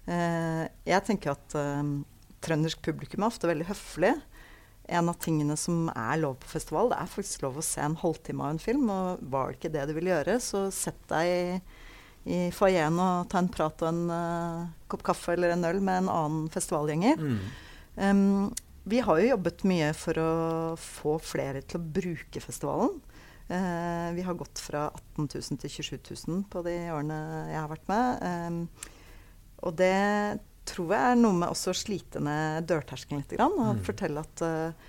[0.06, 1.59] Uh, jeg tenker at
[2.40, 4.14] trøndersk publikum er ofte veldig høflig.
[4.90, 7.98] En av tingene som er lov på festival, det er faktisk lov å se en
[7.98, 8.87] halvtime av en film.
[8.87, 11.44] Og var det ikke det du ville gjøre, så sett deg i
[12.28, 16.02] i foajeen og ta en prat og en uh, kopp kaffe eller en øl med
[16.02, 17.22] en annen festivalgjenger.
[17.96, 18.50] Um,
[18.90, 20.33] vi har jo jobbet mye for å
[20.80, 22.98] få flere til å bruke festivalen.
[23.50, 25.96] Uh, vi har gått fra 18 000 til 27
[26.28, 28.22] 000 på de årene jeg har vært med.
[28.22, 28.62] Um,
[29.64, 29.96] og det
[30.70, 33.35] tror jeg er noe med også å slite ned dørterskelen litt.
[33.37, 34.88] Grann, og fortelle at eh,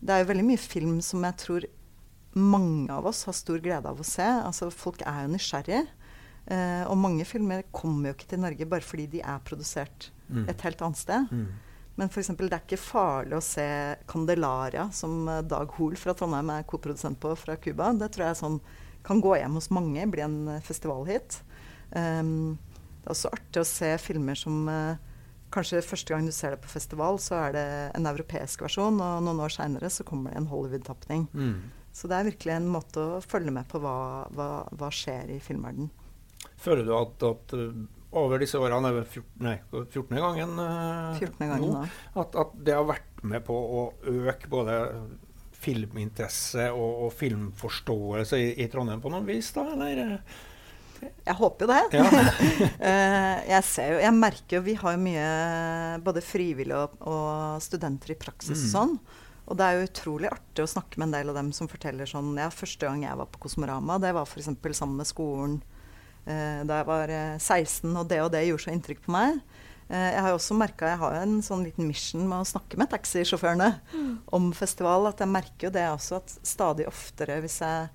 [0.00, 1.66] Det er jo veldig mye film som jeg tror
[2.40, 4.24] mange av oss har stor glede av å se.
[4.24, 5.82] Altså, folk er jo nysgjerrige.
[6.50, 10.44] Eh, og mange filmer kommer jo ikke til Norge bare fordi de er produsert Mm.
[10.48, 11.26] et helt annet sted.
[11.32, 11.46] Mm.
[11.98, 12.28] Men f.eks.
[12.38, 17.18] det er ikke farlig å se 'Candelaria', som eh, Dag Hoel fra Trondheim er koprodusent
[17.20, 17.92] på fra Cuba.
[17.92, 18.60] Det tror jeg sånn,
[19.02, 21.40] kan gå hjem hos mange, bli en eh, festivalhit.
[21.90, 22.58] Um,
[23.02, 24.96] det er også artig å se filmer som eh,
[25.50, 29.22] Kanskje første gang du ser det på festival, så er det en europeisk versjon, og
[29.26, 31.24] noen år seinere så kommer det en Hollywood-tapning.
[31.34, 31.70] Mm.
[31.92, 33.96] Så det er virkelig en måte å følge med på hva,
[34.36, 35.90] hva, hva skjer i filmverdenen.
[36.60, 37.80] Føler du at, at uh,
[38.20, 40.20] over disse årene, er 14, nei, 14.
[40.20, 41.34] gangen, uh, 14.
[41.40, 42.22] gangen nå, nå.
[42.22, 44.78] at, at det har vært med på å øke både
[45.60, 49.66] filminteresse og, og filmforståelse i, i Trondheim på noen vis, da?
[49.74, 50.14] Eller?
[51.00, 51.82] Jeg håper jo det.
[51.96, 52.04] Ja.
[52.90, 55.24] Eh, jeg ser jo, jeg merker jo Vi har jo mye
[56.04, 58.70] både frivillige og, og studenter i praksis Mm.
[58.72, 58.94] sånn.
[59.50, 62.08] Og det er jo utrolig artig å snakke med en del av dem som forteller
[62.08, 64.48] sånn Ja, første gang jeg var på Kosmorama, det var f.eks.
[64.78, 65.58] sammen med skolen
[66.26, 69.40] eh, da jeg var eh, 16, og det og det gjorde så inntrykk på meg.
[69.90, 72.46] Eh, jeg har jo også merka Jeg har jo en sånn liten mission med å
[72.46, 74.12] snakke med taxisjåførene mm.
[74.38, 75.08] om festival.
[75.10, 77.90] At jeg merker jo det også at stadig oftere hvis jeg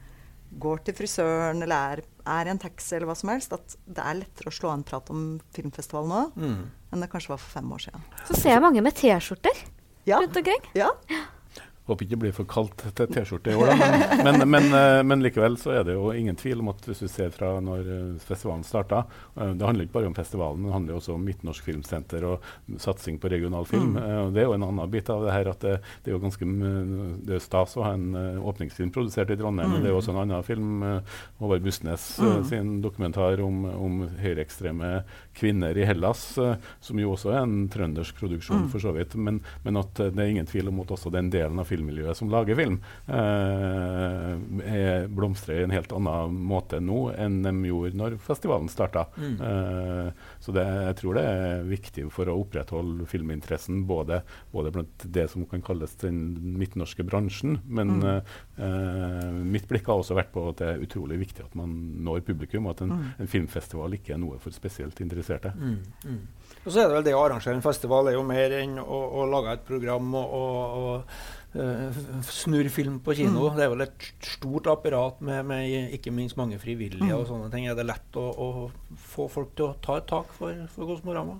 [0.59, 4.03] går til frisøren eller er, er, i en taxi eller hva som helst, at det
[4.03, 5.23] er lettere å slå en prat om
[5.55, 6.59] filmfestival nå mm.
[6.91, 8.05] enn det kanskje var for fem år siden.
[8.29, 9.63] Så ser jeg mange med T-skjorter
[10.09, 10.19] ja.
[10.19, 10.69] rundt omkring.
[10.77, 10.91] Ja.
[11.85, 13.89] Håper ikke det blir for kaldt til T-skjorte i år, da.
[14.25, 17.03] Men, men, men, eh, men, likevel så er det jo ingen tvil om at hvis
[17.03, 20.71] du ser fra når eh, festivalen starta uh, Det handler ikke bare om festivalen, men
[20.71, 22.47] det handler også om Midtnorsk Filmsenter og
[22.81, 23.93] satsing på regional film.
[23.95, 24.33] Mm.
[24.33, 26.47] Det er jo en annen bit av det her at det, det er jo ganske
[27.25, 29.69] det er stas å ha en åpningsfilm produsert i Trondheim.
[29.69, 29.75] Mm.
[29.75, 30.83] Men det er jo også en annen film,
[31.41, 32.43] Håvard Bussnes mm.
[32.49, 34.91] sin dokumentar om, om høyreekstreme
[35.37, 38.69] kvinner i Hellas, som jo også er en trøndersk produksjon, mm.
[38.73, 39.15] for så vidt.
[39.19, 42.17] Men, men, at det er ingen tvil om at også den delen av filmen filmmiljøet
[42.17, 44.35] som lager film, eh,
[45.11, 49.05] blomstrer i en helt annen måte nå enn de gjorde når festivalen starta.
[49.19, 49.35] Mm.
[49.49, 50.09] Eh,
[50.43, 54.21] så det, jeg tror det er viktig for å opprettholde filminteressen, både,
[54.53, 56.19] både blant det som kan kalles den
[56.59, 58.09] midtnorske bransjen, men mm.
[58.57, 61.73] eh, mitt blikk har også vært på at det er utrolig viktig at man
[62.05, 63.05] når publikum, og at en, mm.
[63.23, 65.53] en filmfestival ikke er noe for spesielt interesserte.
[65.55, 65.79] Mm.
[66.05, 66.23] mm.
[66.65, 68.99] Og så er det vel det å arrangere en festival er jo mer enn å,
[69.21, 73.47] å lage et program og, og, og uh, snurr film på kino.
[73.49, 73.57] Mm.
[73.57, 77.15] Det er vel et stort apparat med, med ikke minst mange frivillige mm.
[77.17, 77.67] og sånne ting.
[77.69, 81.39] Er det lett å, å, få folk til å ta et tak for, for Kosmorama?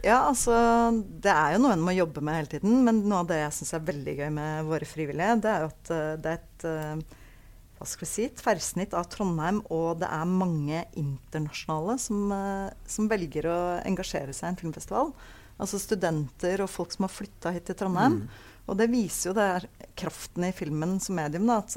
[0.00, 0.54] Ja, altså
[0.96, 2.78] Det er jo noe en må jobbe med hele tiden.
[2.86, 5.72] Men noe av det jeg syns er veldig gøy med våre frivillige, det er jo
[5.72, 7.18] at uh, det er et uh,
[7.80, 12.28] hva skal vi si, tverrsnitt av Trondheim, og det er mange internasjonale som,
[12.84, 13.54] som velger å
[13.88, 15.14] engasjere seg i en filmfestival.
[15.60, 18.20] Altså studenter og folk som har flytta hit til Trondheim.
[18.20, 18.49] Mm.
[18.70, 21.48] Og det viser jo det er kraften i filmen som medium.
[21.50, 21.76] Da, at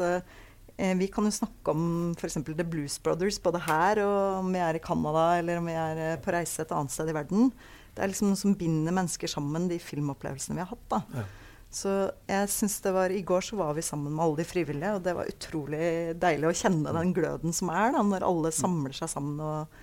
[0.78, 2.40] eh, vi kan jo snakke om f.eks.
[2.48, 6.04] The Blues Brothers både her og om vi er i Canada eller om vi er
[6.08, 7.50] eh, på reise et annet sted i verden.
[7.94, 10.86] Det er liksom noe som binder mennesker sammen, de filmopplevelsene vi har hatt.
[10.94, 11.02] da.
[11.18, 11.30] Ja.
[11.74, 11.92] Så
[12.30, 15.02] jeg synes det var, I går så var vi sammen med alle de frivillige, og
[15.06, 15.88] det var utrolig
[16.22, 19.80] deilig å kjenne den gløden som er da, når alle samler seg sammen og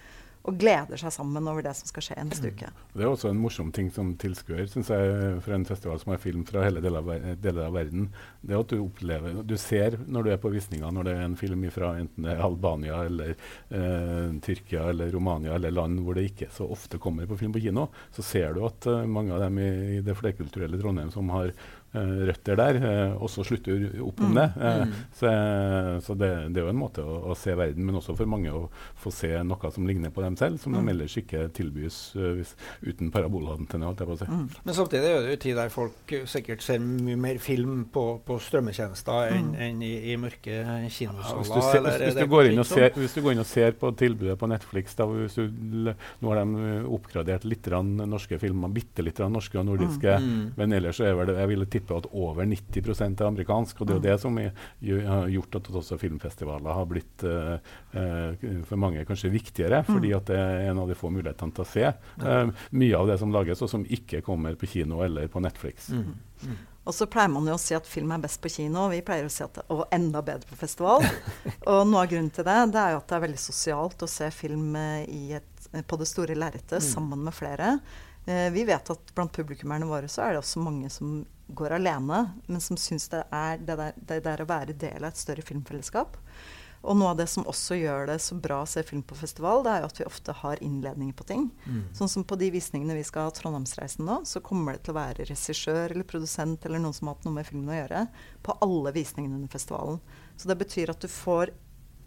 [0.49, 2.55] og gleder seg sammen over det som skal skje neste mm.
[2.55, 2.71] uke.
[2.95, 6.23] Det er også en morsom ting som tilskuer, syns jeg, for en festival som har
[6.23, 8.09] film fra hele deler av, deler av, verden.
[8.41, 11.37] Det at du opplever Du ser når du er på visninga, når det er en
[11.41, 16.31] film fra enten det er Albania eller eh, Tyrkia eller Romania eller land hvor det
[16.31, 19.45] ikke så ofte kommer på film på kino, så ser du at eh, mange av
[19.45, 21.53] dem i, i det flerkulturelle Trondheim som har
[21.93, 22.77] røtter der,
[23.19, 24.37] og så slutter opp om mm.
[24.39, 24.47] det.
[24.61, 24.93] Eh, mm.
[25.21, 25.33] Så,
[26.07, 28.53] så det, det, er jo en måte å, å, se verden, men også for mange
[28.55, 28.67] å
[29.01, 30.81] få se noe som ligner på dem selv, som mm.
[30.81, 32.55] de ellers ikke tilbys hvis,
[32.87, 33.91] uten parabolantenne.
[33.91, 34.29] Si.
[34.29, 34.47] Mm.
[34.67, 38.39] Men samtidig er det jo tid der folk sikkert ser mye mer film på, på
[38.43, 39.61] strømmetjenester enn, mm.
[39.67, 40.61] enn i, i, mørke
[40.93, 41.41] kinosaler.
[41.41, 43.77] Hvis, du hvis, hvis, du går inn og ser, hvis du går inn og ser
[43.81, 49.21] på tilbudet på Netflix, da, du, nå har de oppgradert litt norske filmer, bitte litt
[49.31, 50.41] norske og nordiske, mm.
[50.59, 53.81] men ellers så er vel det jeg ville tipper at over 90% er amerikansk.
[53.81, 57.57] Og det er jo det som har gjort at også filmfestivaler har blitt uh,
[57.97, 59.91] uh, for mange kanskje viktigere, mm.
[59.91, 63.11] fordi at det er en av de få mulighetene til å se uh, mye av
[63.11, 65.91] det som lages, og som ikke kommer på kino eller på Netflix.
[65.95, 66.13] Mm.
[66.45, 66.59] Mm.
[66.89, 69.03] Og så pleier man jo å si at film er best på kino, og vi
[69.05, 71.05] pleier å si at det er enda bedre på festival.
[71.71, 74.11] og noe av grunnen til det, det er jo at det er veldig sosialt å
[74.11, 76.89] se film et, på det store lerretet mm.
[76.89, 77.77] sammen med flere.
[78.25, 81.21] Eh, vi vet at blant publikummerne våre så er det også mange som
[81.57, 85.13] går alene, men som syns det er det der, det der, å være del av
[85.13, 86.19] et større filmfellesskap.
[86.81, 89.61] Og noe av det som også gjør det så bra å se film på festival,
[89.65, 91.43] det er jo at vi ofte har innledninger på ting.
[91.67, 91.83] Mm.
[91.97, 95.01] Sånn som på de visningene vi skal ha Trondheimsreisen nå, så kommer det til å
[95.01, 98.07] være regissør eller produsent eller noen som har hatt noe med filmen å gjøre,
[98.47, 100.01] på alle visningene under festivalen.
[100.41, 101.53] Så det betyr at du får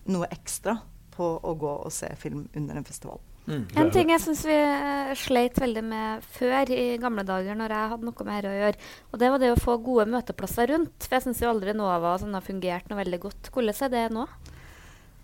[0.10, 0.79] noe ekstra
[1.13, 3.21] på å gå og se film under en festival.
[3.43, 3.63] Mm.
[3.75, 7.91] En ting jeg syns vi uh, sleit veldig med før i gamle dager, når jeg
[7.91, 10.95] hadde noe med dette å gjøre, og det var det å få gode møteplasser rundt.
[11.03, 13.51] For jeg syns jo aldri Nova sånn, har fungert noe veldig godt.
[13.53, 14.27] Hvordan er det nå?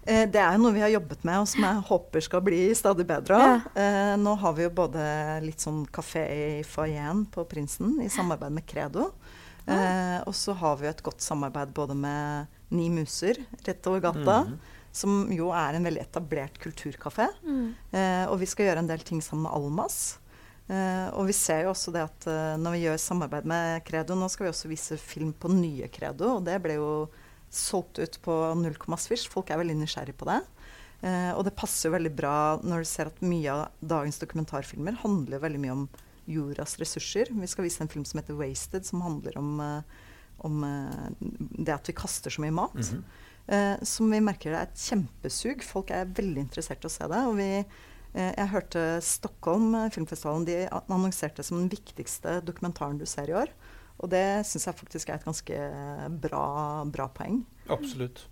[0.04, 3.06] Eh, det er noe vi har jobbet med, og som jeg håper skal bli stadig
[3.08, 3.40] bedre.
[3.40, 3.60] Ja.
[3.84, 5.04] Eh, nå har vi jo både
[5.46, 9.12] litt sånn kafé i foajeen på Prinsen i samarbeid med Credo.
[9.64, 9.78] Ja.
[9.78, 14.04] Eh, og så har vi jo et godt samarbeid både med Ni Muser rett over
[14.10, 14.44] gata.
[14.50, 14.60] Mm
[15.00, 17.30] som jo er en veldig etablert kulturkafé.
[17.44, 17.68] Mm.
[17.92, 20.20] Eh, og vi skal gjøre en del ting sammen med Almas.
[20.70, 24.14] Eh, og vi ser jo også det at uh, når vi gjør samarbeid med Credo
[24.14, 26.92] Nå skal vi også vise film på nye Credo, og det ble jo
[27.50, 29.26] solgt ut på null komma svisj.
[29.34, 30.44] Folk er veldig nysgjerrig på det.
[31.02, 35.00] Eh, og det passer jo veldig bra når du ser at mye av dagens dokumentarfilmer
[35.02, 35.88] handler veldig mye om
[36.30, 37.32] jordas ressurser.
[37.34, 39.82] Vi skal vise en film som heter 'Wasted', som handler om, uh,
[40.46, 42.76] om uh, det at vi kaster så mye mat.
[42.76, 43.04] Mm -hmm.
[43.50, 45.64] Eh, som vi merker det er et kjempesug.
[45.66, 47.24] Folk er veldig interessert i å se det.
[47.30, 47.52] Og vi
[48.18, 53.38] Eh, jeg hørte Stockholm eh, Filmfestivalen de annonserte som den viktigste dokumentaren du ser i
[53.38, 53.52] år.
[54.00, 55.60] Og det syns jeg faktisk er et ganske
[56.24, 56.44] bra,
[56.88, 57.42] bra poeng.
[57.70, 58.24] Absolutt.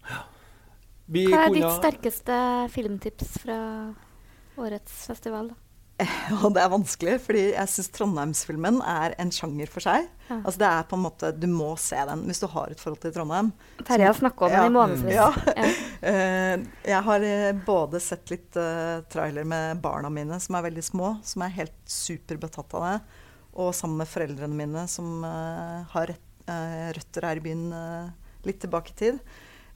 [1.11, 2.37] Vi Hva er ditt sterkeste
[2.71, 3.59] filmtips fra
[4.57, 5.51] årets festival?
[5.51, 5.66] da?
[6.43, 10.05] Og det er vanskelig, fordi jeg syns Trondheimsfilmen er en sjanger for seg.
[10.27, 10.37] Ja.
[10.43, 13.01] Altså det er på en måte, Du må se den hvis du har et forhold
[13.01, 13.49] til Trondheim.
[13.87, 15.15] Terje har snakka om ja, den i månedsvis.
[15.15, 15.29] Ja.
[15.57, 15.71] ja.
[16.03, 20.85] uh, jeg har eh, både sett litt uh, trailer med barna mine, som er veldig
[20.85, 22.95] små, som er helt superbetatt av det,
[23.57, 26.23] og sammen med foreldrene mine, som uh, har rett,
[26.95, 27.63] røtter her i byen
[28.47, 29.17] litt tilbake i tid.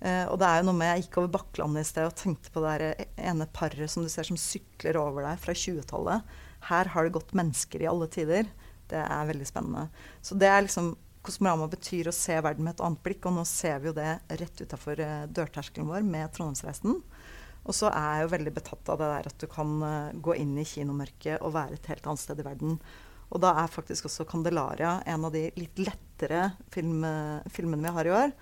[0.01, 2.49] Uh, og det er jo noe med Jeg gikk over Bakklandet i sted og tenkte
[2.49, 2.89] på det
[3.21, 6.31] ene paret som du ser som sykler over deg fra 20-tallet.
[6.71, 8.49] Her har det gått mennesker i alle tider.
[8.89, 9.85] Det er veldig spennende.
[10.25, 13.43] Så det er liksom Kosmorama betyr å se verden med et annet blikk, og nå
[13.45, 14.09] ser vi jo det
[14.41, 16.97] rett utafor uh, dørterskelen vår med Trondheimsreisen.
[17.61, 20.33] Og så er jeg jo veldig betatt av det der at du kan uh, gå
[20.41, 22.79] inn i kinomørket og være et helt annet sted i verden.
[23.29, 27.05] Og da er faktisk også Candelaria en av de litt lettere film,
[27.53, 28.33] filmene vi har i år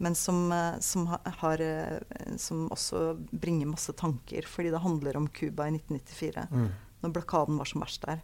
[0.00, 1.98] men som, eh, som, har, eh,
[2.36, 4.46] som, også bringer masse tanker.
[4.48, 6.68] Fordi det handler om Cuba i 1994, mm.
[7.02, 8.22] når blokaden var som verst der.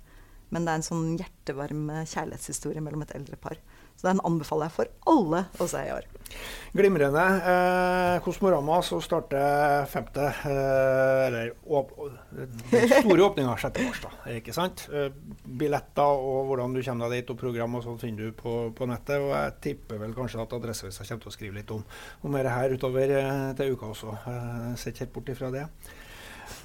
[0.55, 3.59] Men det er en sånn hjertevarm kjærlighetshistorie mellom et eldre par.
[3.97, 6.05] Så den anbefaler jeg for alle å se i år.
[6.76, 7.22] Glimrende.
[7.49, 11.94] Eh, Kosmorama så starter femte eh, Eller åp,
[12.34, 13.80] den store åpninga 6.
[13.86, 14.12] mars, da.
[14.36, 14.84] Ikke sant?
[14.92, 15.09] Eh,
[15.47, 18.90] billetter og hvordan du kommer deg dit, og program og sånt finner du på, på,
[18.90, 19.22] nettet.
[19.22, 21.86] Og jeg tipper vel kanskje at Adresseavisa kommer til å skrive litt om,
[22.26, 24.18] om dette her utover eh, til uka også.
[24.26, 25.64] Eh, Sett helt bort ifra det.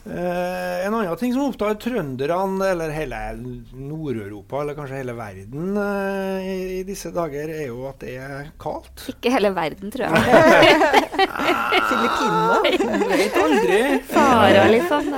[0.02, 6.42] Uh, en annen ting som opptar trønderne, eller hele Nord-Europa, eller kanskje hele verden uh,
[6.42, 9.06] i, i, disse dager, er jo at det er kaldt.
[9.14, 10.16] Ikke hele verden, tror jeg.
[11.92, 13.12] Filippinene.
[13.12, 13.80] Vet aldri.
[14.10, 15.12] Fara, liksom.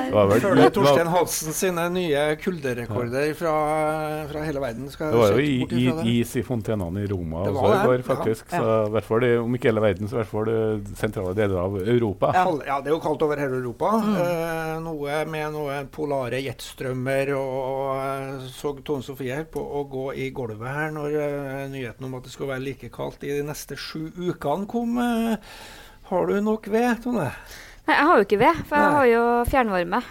[0.44, 3.56] Føler Torstein Hansen sine nye kulderekorder fra,
[4.32, 4.90] fra, hele verden.
[4.92, 5.88] det var jo i, i,
[6.18, 8.52] is i fontenene i Roma også i går, faktisk.
[8.52, 8.60] Ja.
[8.60, 10.52] Så hvert fall, om ikke hele verden, så i hvert fall
[11.00, 12.34] sentrale deler av Europa.
[12.36, 13.96] Ja, ja det er jo kaldt over hele Europa.
[14.04, 14.20] Mm.
[14.54, 20.30] Uh, noe med noen polare jetstrømmer, og eh, så Tone Sofie på å gå i
[20.36, 23.78] gulvet her når uh, nyheten om at det skal være like kaldt i de neste
[23.80, 25.00] sju ukene kom.
[26.10, 27.30] Har du nok ved, Tone?
[27.84, 30.04] Nei, jeg har jo ikke ved, for jeg har jo fjernvarme.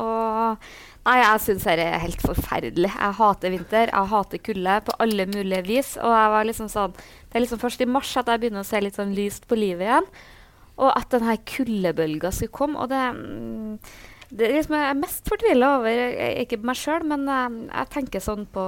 [0.00, 0.68] Og
[1.06, 2.88] Nei, jeg syns det er helt forferdelig.
[2.90, 3.90] Jeg hater vinter.
[3.92, 5.92] Jeg hater kulde på alle mulige vis.
[6.02, 8.66] Og jeg var liksom sånn, det er liksom først i mars at jeg begynner å
[8.66, 10.08] se litt sånn lyst på livet igjen.
[10.76, 12.82] Og at denne kuldebølga skulle komme.
[12.82, 13.78] Og det, mm,
[14.36, 16.02] det liksom jeg er mest fortvila over,
[16.42, 18.66] ikke meg sjøl, men jeg, jeg, tenker sånn på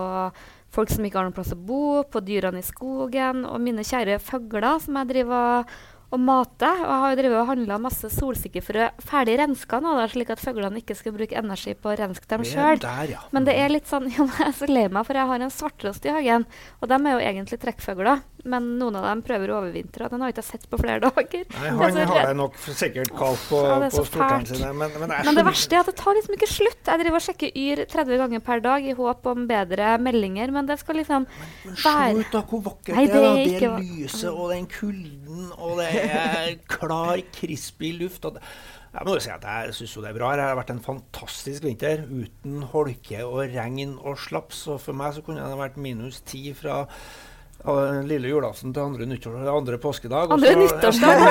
[0.73, 4.19] folk som ikke har noen plass å bo, på dyrene i skogen, og mine kjære
[4.21, 5.79] fugler som jeg driver og
[6.09, 6.69] og mate.
[6.69, 10.43] Og jeg har jo drevet og handla masse solsikkefrø ferdig renska nå, da, slik at
[10.43, 12.81] fuglene ikke skal bruke energi på å renske dem sjøl.
[13.11, 13.25] Ja.
[13.35, 15.55] Men det er litt sånn, jo, jeg er så lei meg, for jeg har en
[15.55, 16.49] svarttrost i hagen.
[16.81, 18.25] Og de er jo egentlig trekkfugler.
[18.49, 21.45] Men noen av dem prøver å overvintre, den har jeg ikke sett på flere dager.
[21.55, 24.73] Nei, Han har deg nok sikkert kaldt på, ja, på stortene sine.
[24.79, 26.81] Men, men, men, det verste er at det tar liksom ikke slutt.
[26.89, 30.71] Jeg driver og sjekker Yr 30 ganger per dag i håp om bedre meldinger, men
[30.71, 32.45] det skal liksom men, men være Slutt, da!
[32.49, 33.39] Hvor vakkert Nei, det er.
[33.39, 38.25] Det, det lyset og den kulden, og det er klar, crispy luft.
[38.25, 38.45] og det
[38.89, 40.31] jeg må jo si at jeg syns det er bra.
[40.35, 44.65] Det har vært en fantastisk vinter uten holke og regn og slaps.
[44.73, 46.87] Og for meg så kunne det vært minus ti fra
[48.07, 50.31] lille julaften til andre, nyttår, andre påskedag.
[50.33, 51.23] Andre nyttårsdag!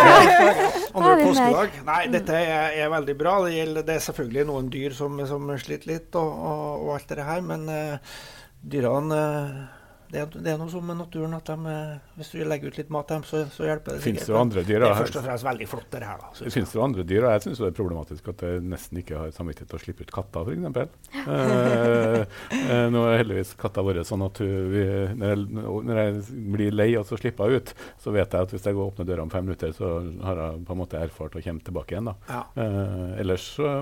[0.97, 1.77] andre påskedag.
[1.87, 3.37] Nei, dette er, er, veldig bra.
[3.45, 7.15] Det, gjelder, det, er selvfølgelig noen dyr som, som sliter litt, og, og, og alt
[7.15, 8.19] det her, men uh,
[8.59, 9.76] dyrene uh,
[10.11, 12.77] det, er, det er noe sånn med naturen at de, eh, hvis du legger ut
[12.79, 14.03] litt mat til dem, så, så hjelper det.
[14.05, 14.79] Finnes det andre dyr?
[14.79, 16.21] Det er først og fremst veldig flott, det her.
[16.23, 17.27] Da, Finnes det andre dyr?
[17.27, 20.13] Jeg syns det er problematisk at jeg nesten ikke har samvittighet til å slippe ut
[20.15, 21.13] katter, f.eks.
[21.23, 22.17] eh,
[22.57, 24.83] eh, nå er heldigvis katta vår sånn at vi,
[25.17, 26.19] når, jeg, når, jeg,
[26.55, 28.93] blir lei og så slipper jeg ut, så vet jeg at hvis jeg går og
[28.93, 31.95] åpner døra om fem minutter, så har jeg på en måte erfart å komme tilbake
[31.95, 32.11] igjen.
[32.13, 32.15] Da.
[32.31, 32.43] Ja.
[32.63, 33.73] Eh, ellers, så,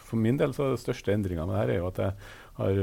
[0.00, 2.40] for min del, så er den største endringa med det her er jo at jeg
[2.58, 2.78] har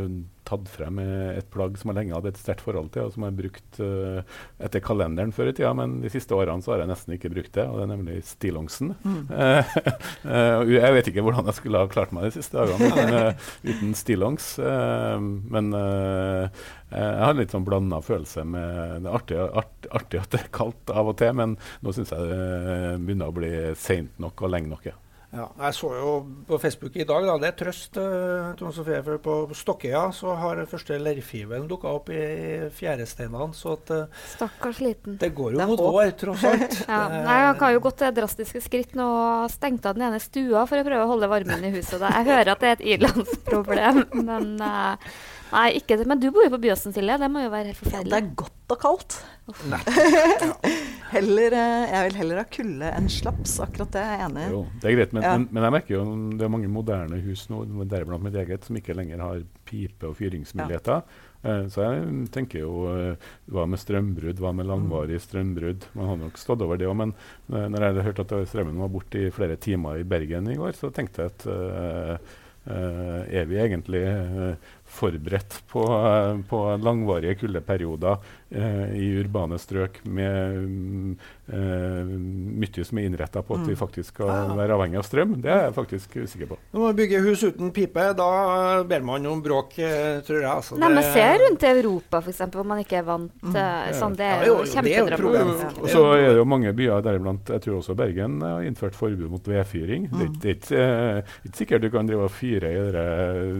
[0.49, 3.33] tatt frem et plagg som jeg lenge hadde et sterkt forhold til, og som jeg
[3.33, 6.89] har brukt uh, etter kalenderen før i tida, men de siste årene så har jeg
[6.89, 8.95] nesten ikke brukt det, og det er nemlig stillongsen.
[9.03, 9.19] Mm.
[9.29, 9.75] Uh,
[10.31, 13.93] uh, jeg vet ikke hvordan jeg skulle ha klart meg de siste dagene uten, uten
[13.97, 20.33] stillongs, men jeg har litt sånn blanda følelse med Det er artig, art, artig, at
[20.33, 24.17] det er kaldt av og til, men nå syns jeg det begynner å bli seint
[24.21, 24.89] nok og lenge nok.
[24.89, 24.97] Ja.
[25.29, 26.11] Ja, jeg så jo
[26.47, 30.33] på Facebook i dag, da, det er trøst, uh, Trond Sofie, for på Stokkøya så
[30.39, 32.23] har den første leirfibelen dukka opp i
[32.73, 33.51] fjæresteinene.
[33.53, 35.19] Så at uh, Stakkars liten.
[35.21, 36.79] Det går jo mot vår, tross alt.
[36.89, 40.21] ja, nei, Han har jo gått til drastiske skritt nå og stengt av den ene
[40.23, 42.01] stua for å prøve å holde varmen i huset.
[42.01, 45.11] Jeg hører at det er et irlandsproblem, men uh,
[45.49, 46.05] Nei, ikke det.
[46.09, 47.17] Men du bor jo på Byåsen, Silje.
[47.21, 48.13] Det må jo være helt forferdelig.
[48.13, 49.19] Ja, det er godt og kaldt.
[51.15, 53.55] heller, eh, jeg vil heller ha kulde enn slaps.
[53.63, 54.51] Akkurat det er jeg enig i.
[54.53, 55.31] Jo, det er greit, men, ja.
[55.37, 56.03] men, men, jeg merker jo
[56.35, 60.17] det er mange moderne hus nå, deriblant mitt eget, som ikke lenger har pipe- og
[60.19, 61.01] fyringsmuligheter.
[61.01, 61.25] Ja.
[61.39, 65.23] Uh, så jeg tenker jo uh, hva med strømbrudd, hva med langvarig mm.
[65.23, 65.87] strømbrudd?
[65.95, 68.91] Man har nok stått over det òg, men uh, når jeg hørte at strømmen var
[68.91, 72.27] borte i flere timer i Bergen i går, så tenkte jeg at
[72.69, 74.01] er vi egentlig
[74.89, 75.83] forberedt på,
[76.49, 78.17] på langvarige kuldeperioder
[78.48, 80.55] eh, i urbane strøk med
[81.53, 83.79] uh, mye som er innretta på at vi mm.
[83.79, 84.55] faktisk skal ja.
[84.57, 85.35] være avhengig av strøm.
[85.43, 86.57] Det er jeg faktisk usikker på.
[86.73, 88.29] Når man bygger hus uten pipe, da
[88.89, 90.49] ber man om bråk, eh, tror jeg.
[90.49, 93.59] Altså, Nei, men Se rundt i Europa, f.eks., hvor man ikke er vant mm.
[93.97, 94.17] sånn.
[94.17, 95.81] Det er jo, jo kjempedramatisk.
[95.83, 99.29] Og så er det jo mange byer, deriblant jeg tror også Bergen, har innført forbud
[99.31, 100.09] mot vedfyring.
[100.09, 100.25] Mm.
[100.41, 102.83] Det, er ikke, sikkert du kan drive og fyre i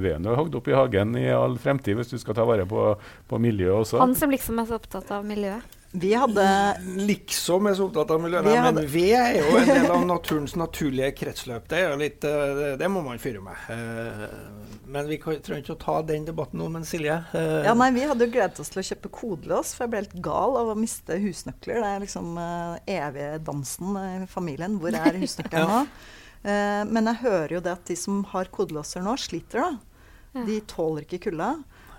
[0.02, 2.66] veden du har hogd opp i hagen i all fremtid, hvis du skal ta vare
[2.70, 2.92] på,
[3.30, 3.99] på miljøet også.
[4.01, 5.75] Han som liksom er så opptatt av miljøet?
[5.91, 8.73] Vi hadde Liksom er så opptatt av miljøet, hadde...
[8.77, 11.65] men ved er jo en del av naturens naturlige kretsløp.
[11.71, 13.63] Det, litt, eh, det, det må man fyre med.
[13.73, 14.27] Eh,
[14.89, 16.67] men vi trenger ikke å ta den debatten nå.
[16.75, 17.17] Men Silje?
[17.34, 20.03] Eh, ja, nei, Vi hadde jo gledet oss til å kjøpe kodelås, for jeg ble
[20.03, 21.82] helt gal av å miste husnøkler.
[21.82, 24.77] Det er liksom uh, evige dansen i familien.
[24.84, 25.84] Hvor er husnøkkelen nå?
[26.45, 29.65] Uh, men jeg hører jo det at de som har kodelåser nå, sliter.
[29.65, 30.45] da.
[30.45, 31.55] De tåler ikke kulda.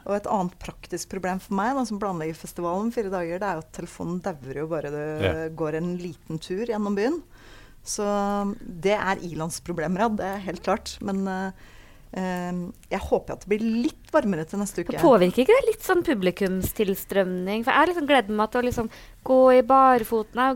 [0.07, 3.59] Og et annet praktisk problem for meg da, som planlegger festivalen fire dager, det er
[3.59, 5.35] jo at telefonen dauer jo bare du ja.
[5.57, 7.21] går en liten tur gjennom byen.
[7.87, 8.07] Så
[8.61, 10.09] det er ilandsproblemer, ja.
[10.13, 10.95] Det er helt klart.
[11.05, 11.69] Men uh,
[12.11, 14.99] jeg håper at det blir litt varmere til neste uke.
[14.99, 17.63] Påvirker ikke det litt sånn publikumstilstrømning?
[17.63, 18.89] For jeg liksom gleder meg til å liksom
[19.31, 20.49] gå i barfotene,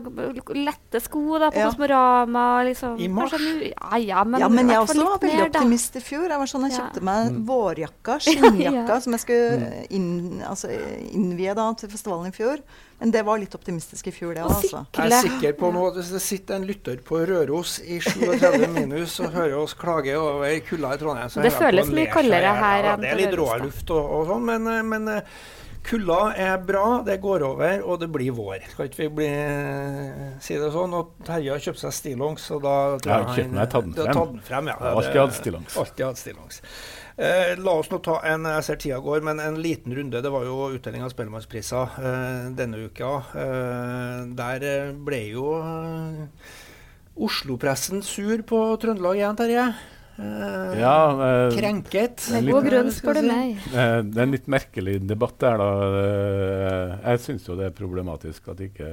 [0.57, 1.69] Lette sko da, på ja.
[1.69, 2.45] Kosmorama.
[2.67, 2.97] Liksom.
[2.99, 3.37] I mars?
[3.39, 6.27] Ja, ja, men, ja, men jeg også var veldig optimist i fjor.
[6.27, 7.39] Jeg var sånn, jeg kjøpte meg mm.
[7.47, 9.79] vårjakka, skinnjakka, som jeg skulle mm.
[9.95, 10.11] inn,
[10.49, 10.73] altså,
[11.15, 12.59] innvie da, til festivalen i fjor.
[12.99, 14.53] Men det var litt optimistisk i fjor, det òg.
[14.55, 14.85] Altså.
[14.95, 18.69] Jeg er sikker på nå at hvis det sitter en lytter på Røros i 37
[18.71, 22.89] minus og hører oss klage over kulda i Trondheim, så det føles mye kaldere her
[22.93, 23.03] enn på Røros.
[23.03, 25.13] Det er litt råere luft og, og sånn, men, men
[25.85, 28.63] Kulda er bra, det går over, og det blir vår.
[28.71, 29.27] Skal ikke vi bli,
[30.41, 30.95] si det sånn?
[30.97, 34.71] Og Terje har kjøpt seg stillongs, og da Jeg har kjøpt meg tatt den frem.
[34.71, 34.77] Ja.
[34.95, 35.77] Alltid hatt stillongs.
[35.77, 36.61] Alltid hatt stillongs.
[37.15, 40.21] Eh, la oss nå ta en jeg ser tida går, men en liten runde.
[40.21, 43.11] Det var jo utdeling av Spellemannspriser eh, denne uka.
[43.45, 46.53] Eh, der ble jo eh,
[47.15, 49.67] Oslo-pressen sur på Trøndelag igjen, Terje.
[50.15, 52.21] Uh, ja, uh, krenket.
[52.31, 53.57] Med god grunn, spør du meg.
[53.73, 56.05] Uh, det er en litt merkelig debatt der, da.
[57.09, 58.87] jeg syns jo det er problematisk at ikke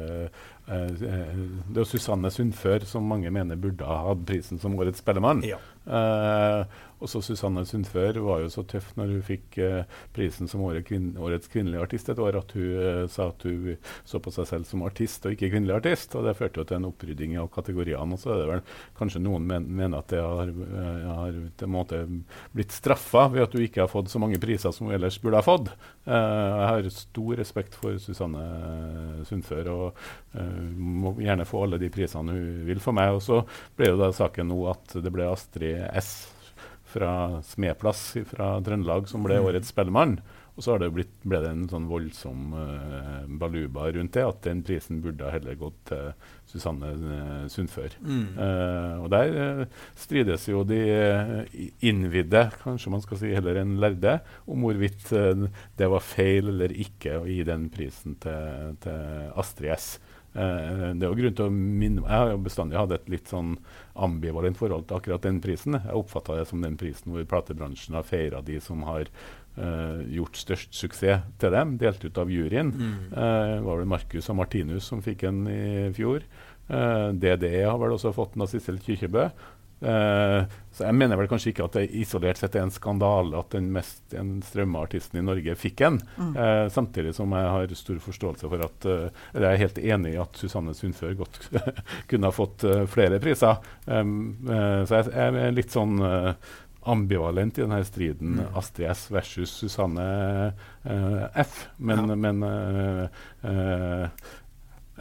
[0.66, 5.44] Det er jo Susanne Sundfør som mange mener burde ha hatt prisen som årets spellemann.
[5.46, 5.60] Ja.
[7.02, 11.50] Også Susanne Sundfør var jo så tøff når hun fikk eh, prisen som året årets
[11.50, 13.76] kvinnelige artist et år, at hun eh, sa at hun
[14.08, 16.14] så på seg selv som artist og ikke kvinnelig artist.
[16.14, 18.14] og Det førte jo til en opprydding av kategoriene.
[18.14, 18.64] og så er det vel
[18.98, 22.02] Kanskje noen men mener at det har, uh, har til måte
[22.54, 25.40] blitt straffa ved at hun ikke har fått så mange priser som hun ellers burde
[25.40, 25.72] ha fått.
[26.06, 28.44] Jeg har stor respekt for Susanne
[29.26, 30.04] Sundfør og
[30.76, 33.16] må gjerne få alle de prisene hun vil for meg.
[33.16, 33.42] Og så
[33.78, 36.12] ble jo da saken nå at det ble Astrid S
[36.92, 39.50] fra Smeplass fra Trøndelag som ble mm.
[39.50, 40.18] årets Spellemann.
[40.52, 44.60] Og så det blitt, ble det en sånn voldsom uh, baluba rundt det, at den
[44.66, 46.10] prisen burde heller gått til
[46.50, 47.96] Susanne uh, Sundfør.
[48.04, 48.26] Mm.
[48.36, 50.82] Uh, og der uh, strides jo de
[51.80, 55.08] innvidde, kanskje man skal si heller enn lærde, om hvorvidt
[55.80, 59.94] det var feil eller ikke å gi den prisen til, til Astrid S.
[60.32, 63.28] Eh, det er jo grunn til å minne Jeg har jo bestandig hatt et litt
[63.28, 63.58] sånn
[63.92, 65.76] ambivalent forhold til akkurat den prisen.
[65.76, 69.10] Jeg oppfatta det som den prisen hvor platebransjen har feira de som har
[69.58, 72.72] uh, gjort størst suksess til dem, delt ut av juryen.
[72.72, 72.94] Mm.
[73.12, 76.24] Uh, var det Marcus og Martinus som fikk en i fjor.
[76.72, 79.28] Uh, DDE har vel også fått den av Sissel Kyrkjebø.
[79.82, 83.52] Uh, så Jeg mener vel kanskje ikke at det isolert sett er en skandale at
[83.52, 85.98] den mest en strømmeartisten i Norge fikk en.
[86.16, 86.32] Mm.
[86.38, 90.22] Uh, samtidig som jeg har stor forståelse for at uh, Jeg er helt enig i
[90.22, 91.40] at Susanne Sundfør godt
[92.10, 93.58] kunne ha fått flere priser.
[93.86, 95.98] Um, så jeg, jeg, er litt sånn
[96.82, 98.56] ambivalent i denne striden mm.
[98.58, 100.06] Astrid S versus Susanne
[101.38, 101.66] F.
[101.76, 102.16] Men, ja.
[102.18, 102.42] men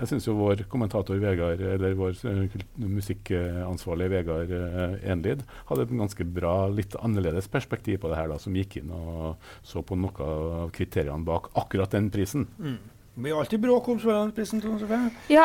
[0.02, 5.94] jeg syns jo vår kommentator Vegard, eller vår uh, musikkansvarlige Vegard uh, Enlid hadde et
[6.02, 9.98] ganske bra, litt annerledes perspektiv på det her, da, som gikk inn og så på
[10.00, 12.50] noe av kriteriene bak akkurat den prisen.
[12.58, 12.80] Mm.
[13.12, 14.62] Det blir alltid bråk om Sørlandsprisen.
[15.28, 15.44] Ja,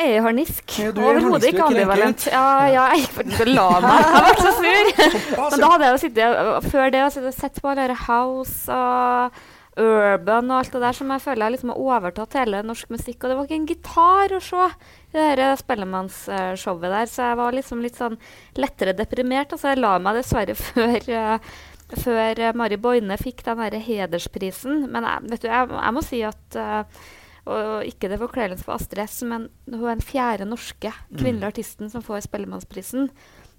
[0.00, 0.64] jeg er harnisk.
[0.82, 2.26] Ja, Overhodet ikke ambivalent.
[2.32, 4.00] Ja, ja, jeg gikk faktisk og la meg.
[4.02, 5.44] Jeg ble så sur.
[5.52, 9.38] Men da hadde jeg jo sittet før det og sett på alle House og
[9.76, 13.18] urban og alt det der som jeg føler jeg liksom har overtatt hele norsk musikk.
[13.20, 14.68] Og det var ikke en gitar å se
[15.16, 18.18] i det Spellemannsshowet der, så jeg var liksom litt sånn
[18.60, 19.52] lettere deprimert.
[19.52, 21.54] Altså, jeg la meg dessverre før uh,
[21.86, 24.88] før Mari Boine fikk den der hedersprisen.
[24.90, 27.06] Men jeg, vet du, jeg, jeg må si at uh,
[27.46, 31.92] og ikke det forkledelse for Astrid S, men hun er den fjerde norske kvinnelige artisten
[31.92, 33.06] som får Spellemannsprisen.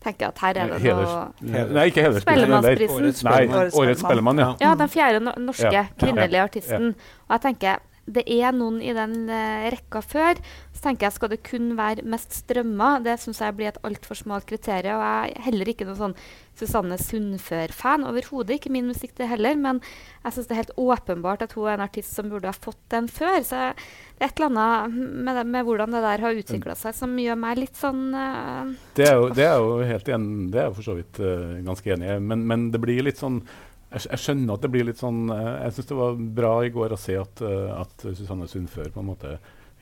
[0.08, 2.54] Tenker jeg at her er det Heders, noe Nei, ikke Hedersprisen.
[2.58, 3.42] Årets, nei,
[3.82, 4.50] årets Spellemann, ja.
[4.64, 5.86] Ja, den fjerde norske Ja.
[6.00, 6.48] kvinnelige Ja.
[6.48, 6.96] artisten.
[7.28, 10.40] Og jeg tenker det er noen i den eh, rekka før.
[10.72, 13.04] Så tenker jeg skal det kun være mest strømmer.
[13.04, 15.02] Det syns jeg blir et altfor smalt kriterium.
[15.02, 16.18] Og jeg er heller ikke noen sånn
[16.58, 18.08] Susanne Sundfør-fan.
[18.08, 19.60] Overhodet ikke min musikk, det heller.
[19.60, 19.82] Men
[20.24, 22.80] jeg syns det er helt åpenbart at hun er en artist som burde ha fått
[22.94, 23.42] den før.
[23.44, 24.98] Så det er et eller annet
[25.28, 28.72] med, det, med hvordan det der har utvikla seg, som gjør meg litt sånn uh,
[28.98, 31.60] Det er jo, det er jo helt igjen, det er jeg for så vidt uh,
[31.68, 32.20] ganske enig i.
[32.32, 33.44] Men, men det blir litt sånn
[33.88, 36.74] jeg, jeg skjønner at det blir litt sånn eh, Jeg syns det var bra i
[36.74, 39.38] går å se at, eh, at Susanne Sundfør på en måte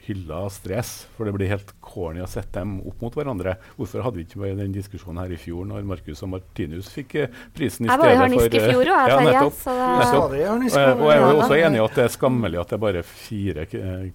[0.06, 3.56] hylla stress, For det blir helt corny å sette dem opp mot hverandre.
[3.78, 7.40] Hvorfor hadde vi ikke den diskusjonen her i fjor, når Marcus og Martinus fikk eh,
[7.56, 9.58] prisen i stedet for Jeg var i Harniske Harnisk i fjor, òg, ja, nettopp.
[9.64, 10.06] så nettopp.
[10.12, 12.70] Stadig Og jeg, og jeg er jo også enig i at det er skammelig at
[12.72, 13.68] det er bare fire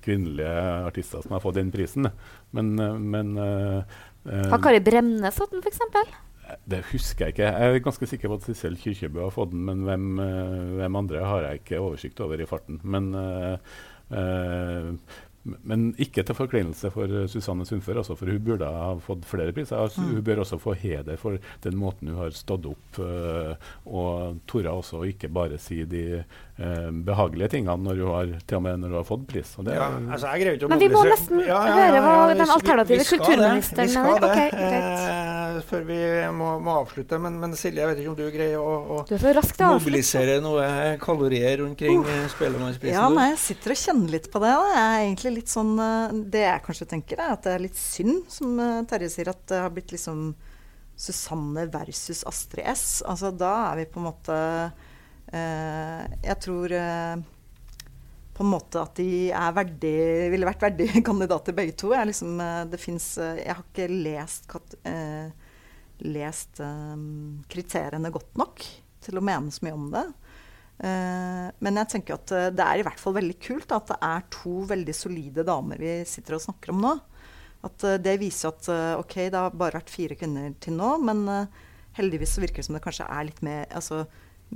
[0.06, 2.10] kvinnelige artister som har fått den prisen.
[2.54, 2.72] Men,
[3.10, 6.29] men uh, uh, Har Kari Bremnes fått den, f.eks.?
[6.70, 7.48] Det husker jeg ikke.
[7.48, 11.00] Jeg er ganske sikker på at Sissel Kyrkjebø har fått den, men hvem, eh, hvem
[11.02, 12.80] andre har jeg ikke oversikt over i farten.
[12.82, 13.56] Men, uh,
[14.14, 14.90] uh,
[15.42, 19.80] men ikke til forkleinelse for Susanne Sundfør, altså, for hun burde ha fått flere priser.
[19.80, 20.04] Altså.
[20.04, 23.54] Hun bør også få heder for den måten hun har stått opp uh,
[23.88, 26.22] og torde også ikke bare si de
[26.60, 29.52] behagelige tingene når du har, til og med når du har fått pris.
[29.58, 32.36] Og det, Ja, altså, jeg greier ikke å Men vi må nesten høre hva den
[32.36, 33.86] vi- den alternative kulturministeren mener.
[33.86, 34.20] Vi skal mener.
[34.20, 36.00] det, Ok, eh, før vi
[36.36, 37.18] må, må avslutte.
[37.20, 39.56] Men, men Silje, jeg vet ikke om du greier å, å Du er så rask
[39.56, 39.84] til å avslutte.
[39.86, 40.68] mobilisere noe
[41.00, 42.28] kalorier omkring uh.
[42.34, 42.92] Spellemannsprisen?
[42.98, 44.52] Ja, nei, jeg sitter og kjenner litt på det.
[44.52, 44.68] Da.
[44.76, 47.76] Jeg er egentlig litt sånn, eh, Det jeg kanskje tenker, er at det er litt
[47.80, 50.34] synd, som eh, Terje sier, at det har blitt liksom
[51.00, 53.02] Susanne versus Astrid S.
[53.08, 54.70] Altså, da er vi på en måte eh,
[55.30, 57.20] Jeg tror eh,
[58.40, 59.96] på en måte at de er verdig,
[60.32, 61.90] ville vært verdige kandidater begge to.
[61.92, 64.54] Jeg, liksom, eh, finnes, eh, jeg har ikke lest,
[64.88, 65.50] eh,
[66.08, 67.02] lest eh,
[67.52, 68.64] kriteriene godt nok
[69.04, 70.06] til å mene så mye om det.
[70.80, 73.98] Eh, men jeg tenker at eh, det er i hvert fall veldig kult at det
[74.08, 76.94] er to veldig solide damer vi sitter og snakker om nå.
[77.68, 80.94] At eh, Det viser at eh, ok, det har bare vært fire kvinner til nå,
[81.04, 81.60] men eh,
[82.00, 84.06] heldigvis så virker det som det kanskje er litt mer, altså,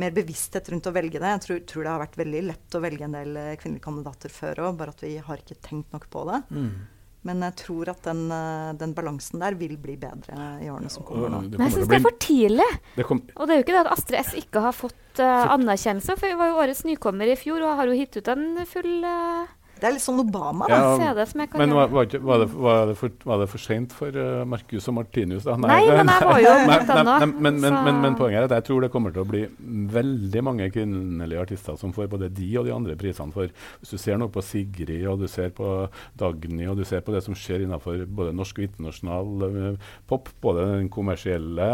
[0.01, 1.35] mer bevissthet rundt å velge det.
[1.37, 4.33] Jeg tror, tror det har vært veldig lett å velge en del eh, kvinnelige kandidater
[4.33, 6.43] før òg, bare at vi har ikke tenkt nok på det.
[6.51, 6.75] Mm.
[7.25, 11.07] Men jeg tror at den, eh, den balansen der vil bli bedre i årene som
[11.09, 11.31] kommer.
[11.33, 11.45] nå.
[11.55, 12.71] Men jeg syns det er for tidlig.
[12.99, 15.55] det kom, Og det er jo ikke det at Astrid S ikke har fått uh,
[15.55, 18.45] anerkjennelse, for hun var jo årets nykommer i fjor og har jo gitt ut en
[18.69, 19.47] full uh,
[19.85, 22.41] Det er litt sånn Obama, Ja, CD som jeg kan men var, var, ikke, var,
[22.41, 25.45] det, var, det for, var det for sent for uh, Marcus og Martinus?
[25.45, 25.59] Da?
[25.61, 26.79] Nei, men jeg var jo Nei,
[27.21, 29.43] men, men, men, men poenget er at jeg tror det kommer til å bli
[29.93, 33.35] veldig mange kvinnelige artister som får både de og de andre prisene.
[33.37, 35.69] For hvis du ser noe på Sigrid, og du ser på
[36.17, 40.33] Dagny, og du ser på det som skjer innenfor både norsk og internasjonal eh, pop,
[40.41, 41.69] både den kommersielle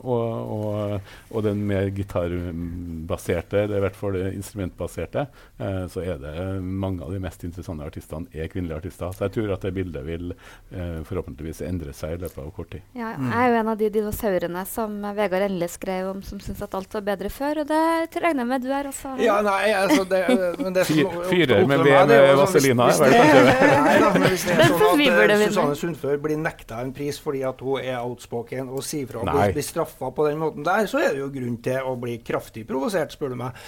[0.00, 0.26] og,
[0.58, 5.28] og, og den mer gitarbaserte, eller i hvert fall instrumentbaserte,
[5.62, 6.36] uh, så er det
[6.66, 9.12] mange av de mest interessante artistene er kvinnelige artister.
[9.12, 12.70] Så jeg tror at det bildet vil eh, forhåpentligvis endre seg i løpet av kort
[12.72, 12.82] tid.
[12.96, 16.62] Ja, jeg er jo en av de dinosaurene som Vegard Endelig skrev om, som syns
[16.64, 17.62] at alt var bedre før.
[17.64, 19.14] Og det regner jeg med du er også.
[19.22, 20.22] Ja, nei, altså det,
[20.62, 23.80] men det som fyrer med ved er med Vazelina, er vel det- kanskje?
[23.92, 25.46] Nei da, men hvis det er sånn at eh.
[25.48, 29.56] Susanne Sundfør blir nekta en pris fordi at hun er outspoken og sier fra og
[29.56, 32.66] blir straffa på den måten der, så er det jo grunn til å bli kraftig
[32.68, 33.58] provosert, spør du meg.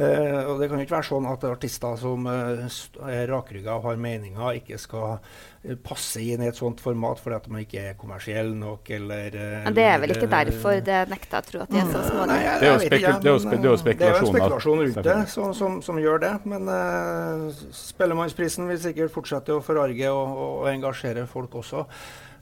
[0.00, 2.78] Eh, og Det kan jo ikke være sånn at artister som eh,
[3.10, 7.36] er rakrygga og har meninger, ikke skal eh, passe inn i et sånt format fordi
[7.36, 11.02] at de ikke er kommersielle nok, eller eh, Men det er vel ikke derfor det
[11.12, 12.24] nekter jeg å tro at de er så små.
[12.30, 15.02] Nei, jeg, Det er jo jeg det er spekulasjoner, Det er jo en spekulasjon rundt
[15.10, 16.32] det som, som, som gjør det.
[16.54, 21.84] Men uh, Spellemannsprisen vil sikkert fortsette å forarge og, og engasjere folk også.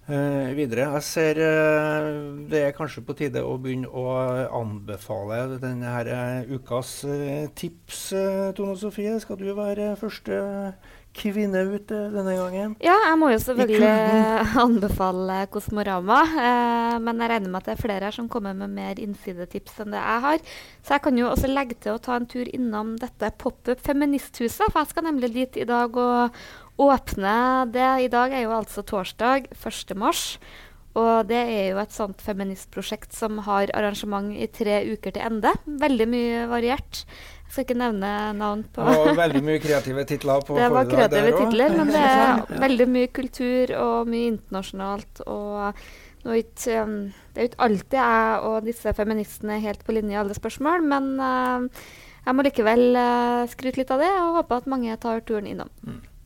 [0.09, 0.89] Eh, videre.
[0.97, 2.07] Jeg ser uh,
[2.51, 4.05] det er kanskje på tide å begynne å
[4.61, 8.09] anbefale denne her, eh, ukas uh, tips,
[8.59, 9.17] Tone Sofie.
[9.23, 10.39] Skal du være første
[11.19, 12.77] kvinne ut denne gangen?
[12.85, 13.89] Ja, jeg må jo selvfølgelig
[14.67, 16.21] anbefale Kosmorama.
[17.03, 19.97] Men jeg regner med at det er flere her som kommer med mer innsidetips enn
[19.97, 20.47] det jeg har.
[20.85, 24.69] Så jeg kan jo også legge til å ta en tur innom dette pop-up feministhuset.
[24.69, 26.39] For jeg skal nemlig dit i dag og
[26.79, 27.35] åpne
[27.75, 27.91] det.
[28.07, 29.97] I dag er jo altså torsdag 1.
[29.99, 30.39] mars.
[30.99, 35.53] Og det er jo et sånt feministprosjekt som har arrangement i tre uker til ende.
[35.79, 37.05] Veldig mye variert.
[37.49, 41.37] Jeg skal ikke nevne navn på Og veldig mye kreative titler på Det var kreative
[41.37, 45.23] titler, men det er veldig mye kultur og mye internasjonalt.
[45.29, 45.79] Og um,
[46.27, 50.37] det er jo ikke alltid jeg og disse feministene er helt på linje i alle
[50.37, 51.89] spørsmål, men uh,
[52.27, 55.73] jeg må likevel uh, skryte litt av det og håpe at mange tar turen innom.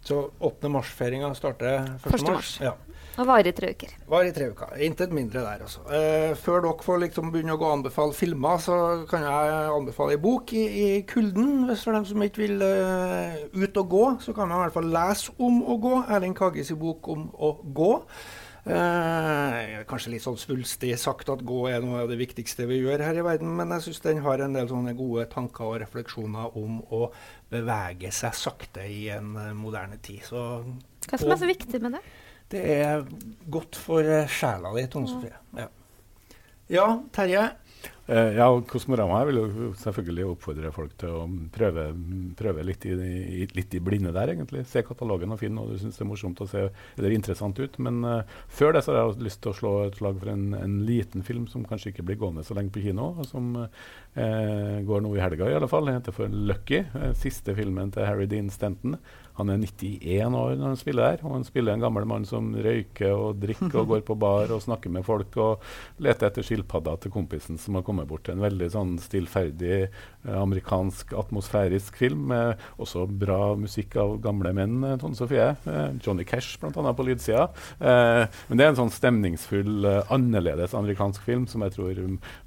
[0.03, 0.69] Så 8.
[0.69, 2.09] mars-feiringa starter 1.
[2.11, 2.25] 1.
[2.27, 2.57] mars.
[2.63, 2.75] Ja.
[3.21, 3.91] Og varer i tre uker.
[4.09, 4.73] Var i tre uker.
[4.87, 5.83] Intet mindre der, altså.
[5.93, 8.77] Eh, før dere får liksom begynne å gå og anbefale filmer, så
[9.11, 11.67] kan jeg anbefale ei bok i, i kulden.
[11.69, 14.79] Hvis for dem som ikke vil uh, ut og gå, så kan man i hvert
[14.79, 15.99] fall lese om å gå.
[16.09, 17.93] Erling Kagges bok om å gå.
[18.63, 23.03] Eh, kanskje litt sånn svulstig sagt at gå er noe av det viktigste vi gjør
[23.03, 26.55] her i verden, men jeg syns den har en del sånne gode tanker og refleksjoner
[26.61, 27.09] om å
[27.53, 30.25] bevege seg sakte i en eh, moderne tid.
[30.27, 30.43] Så
[31.09, 32.03] Hva som er så viktig med det?
[32.53, 33.05] det er
[33.53, 35.37] godt for eh, sjela di, Tone Sofie.
[35.57, 35.69] Ja.
[36.73, 37.47] ja, Terje.
[38.13, 41.21] Eh, ja, og Kosmorama vil jo selvfølgelig oppfordre folk til å
[41.55, 41.85] prøve,
[42.39, 44.65] prøve litt, i, i, litt i blinde der, egentlig.
[44.69, 47.79] Se katalogen og finne noe du syns er morsomt å se eller interessant ut.
[47.83, 50.51] Men uh, før det så har jeg lyst til å slå et slag for en,
[50.59, 54.79] en liten film som kanskje ikke blir gående så lenge på kino, og som uh,
[54.83, 55.87] går nå i helga i alle fall.
[55.89, 56.85] Den heter for 'Lucky'.
[57.23, 58.99] siste filmen til Harry Dean Stanton.
[59.39, 62.51] Han er 91 år når han spiller her, og han spiller en gammel mann som
[62.53, 65.63] røyker og drikker og går på bar og snakker med folk og
[66.05, 68.29] leter etter skilpadder til kompisen som har kommet bort.
[68.29, 74.79] En veldig sånn stillferdig eh, amerikansk atmosfærisk film med også bra musikk av gamle menn,
[74.85, 75.53] eh, Tone Sofie.
[75.65, 76.93] Eh, Johnny Cash bl.a.
[76.93, 77.49] på lydsida.
[77.83, 82.01] Men det er en sånn stemningsfull, annerledes amerikansk film som jeg tror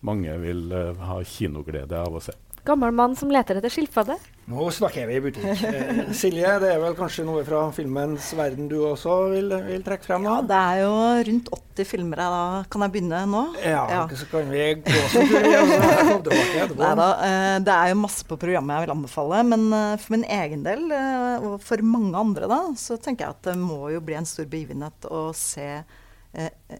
[0.05, 2.35] mange vil ha kinoglede av å se.
[2.65, 4.15] Gammel mann som leter etter skilpadde.
[4.49, 5.45] Nå snakker vi i butikk.
[5.69, 10.05] Eh, Silje, det er vel kanskje noe fra filmens verden du også vil, vil trekke
[10.05, 10.25] frem?
[10.25, 10.95] Ja, det er jo
[11.29, 12.21] rundt 80 filmer.
[12.21, 13.43] Da kan jeg begynne nå?
[13.61, 15.49] Ja, så kan vi gå som tur.
[15.49, 16.69] Ja, jeg.
[16.77, 20.25] Neida, eh, det er jo masse på programmet jeg vil anbefale, men eh, for min
[20.37, 24.01] egen del, eh, og for mange andre, da, så tenker jeg at det må jo
[24.05, 25.69] bli en stor begivenhet å se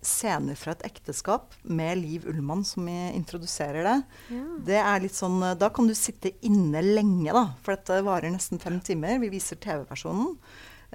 [0.01, 3.95] scener fra et ekteskap med Liv Ullmann, som introduserer det.
[4.68, 8.32] Det er litt sånn, eh, Da kan du sitte inne lenge, da, for dette varer
[8.34, 9.20] nesten fem timer.
[9.20, 10.36] Vi viser TV-versjonen.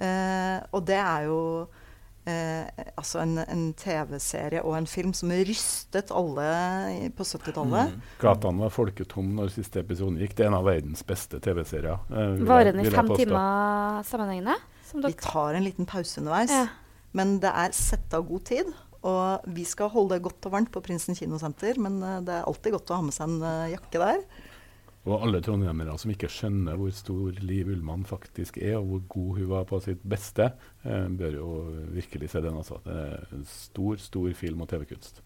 [0.00, 1.38] Eh, og det er jo
[2.26, 7.96] eh, altså en, en TV-serie og en film som rystet alle på 70-tallet.
[8.22, 10.36] Gatene var folketom når siste episoden gikk.
[10.36, 11.98] Det er en av verdens beste TV-serier.
[12.12, 14.56] eh, Varer den i fem timer sammenhengende?
[14.90, 16.66] Som Vi tar en liten pause underveis, Ja.
[17.16, 18.70] Men det er sett av god tid.
[19.06, 22.48] Og vi skal holde det godt og varmt på Prinsen kinosenter, men eh, det er
[22.48, 24.24] alltid godt å ha med seg en eh, jakke der.
[25.08, 29.38] Og alle trondheimere som ikke skjønner hvor stor Liv Ullmann faktisk er, og hvor god
[29.38, 30.50] hun var på sitt beste,
[30.84, 31.48] eh, bør jo
[31.96, 32.60] virkelig se den.
[32.60, 32.82] Altså.
[32.84, 35.22] Det er en stor, stor film- og TV-kunst.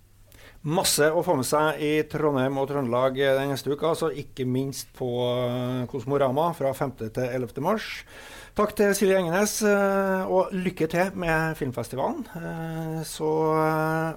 [0.64, 4.88] Masse å få med seg i Trondheim og Trøndelag den neste uka, altså ikke minst
[4.96, 6.94] på eh, Kosmorama fra 5.
[7.12, 7.60] til 11.
[7.60, 7.84] mars.
[8.56, 12.24] Takk til Silje Engenes, eh, og lykke til med filmfestivalen.
[12.40, 13.28] Eh, Så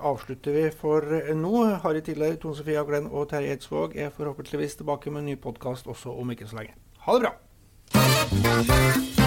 [0.07, 1.03] avslutter vi for
[1.35, 1.65] nå.
[1.83, 5.91] Harry Tiller, Tone Sofie Aglen og Terje Eidsvåg er forhåpentligvis tilbake med en ny podkast
[5.91, 6.79] også om ikke så lenge.
[7.03, 9.26] Ha det bra!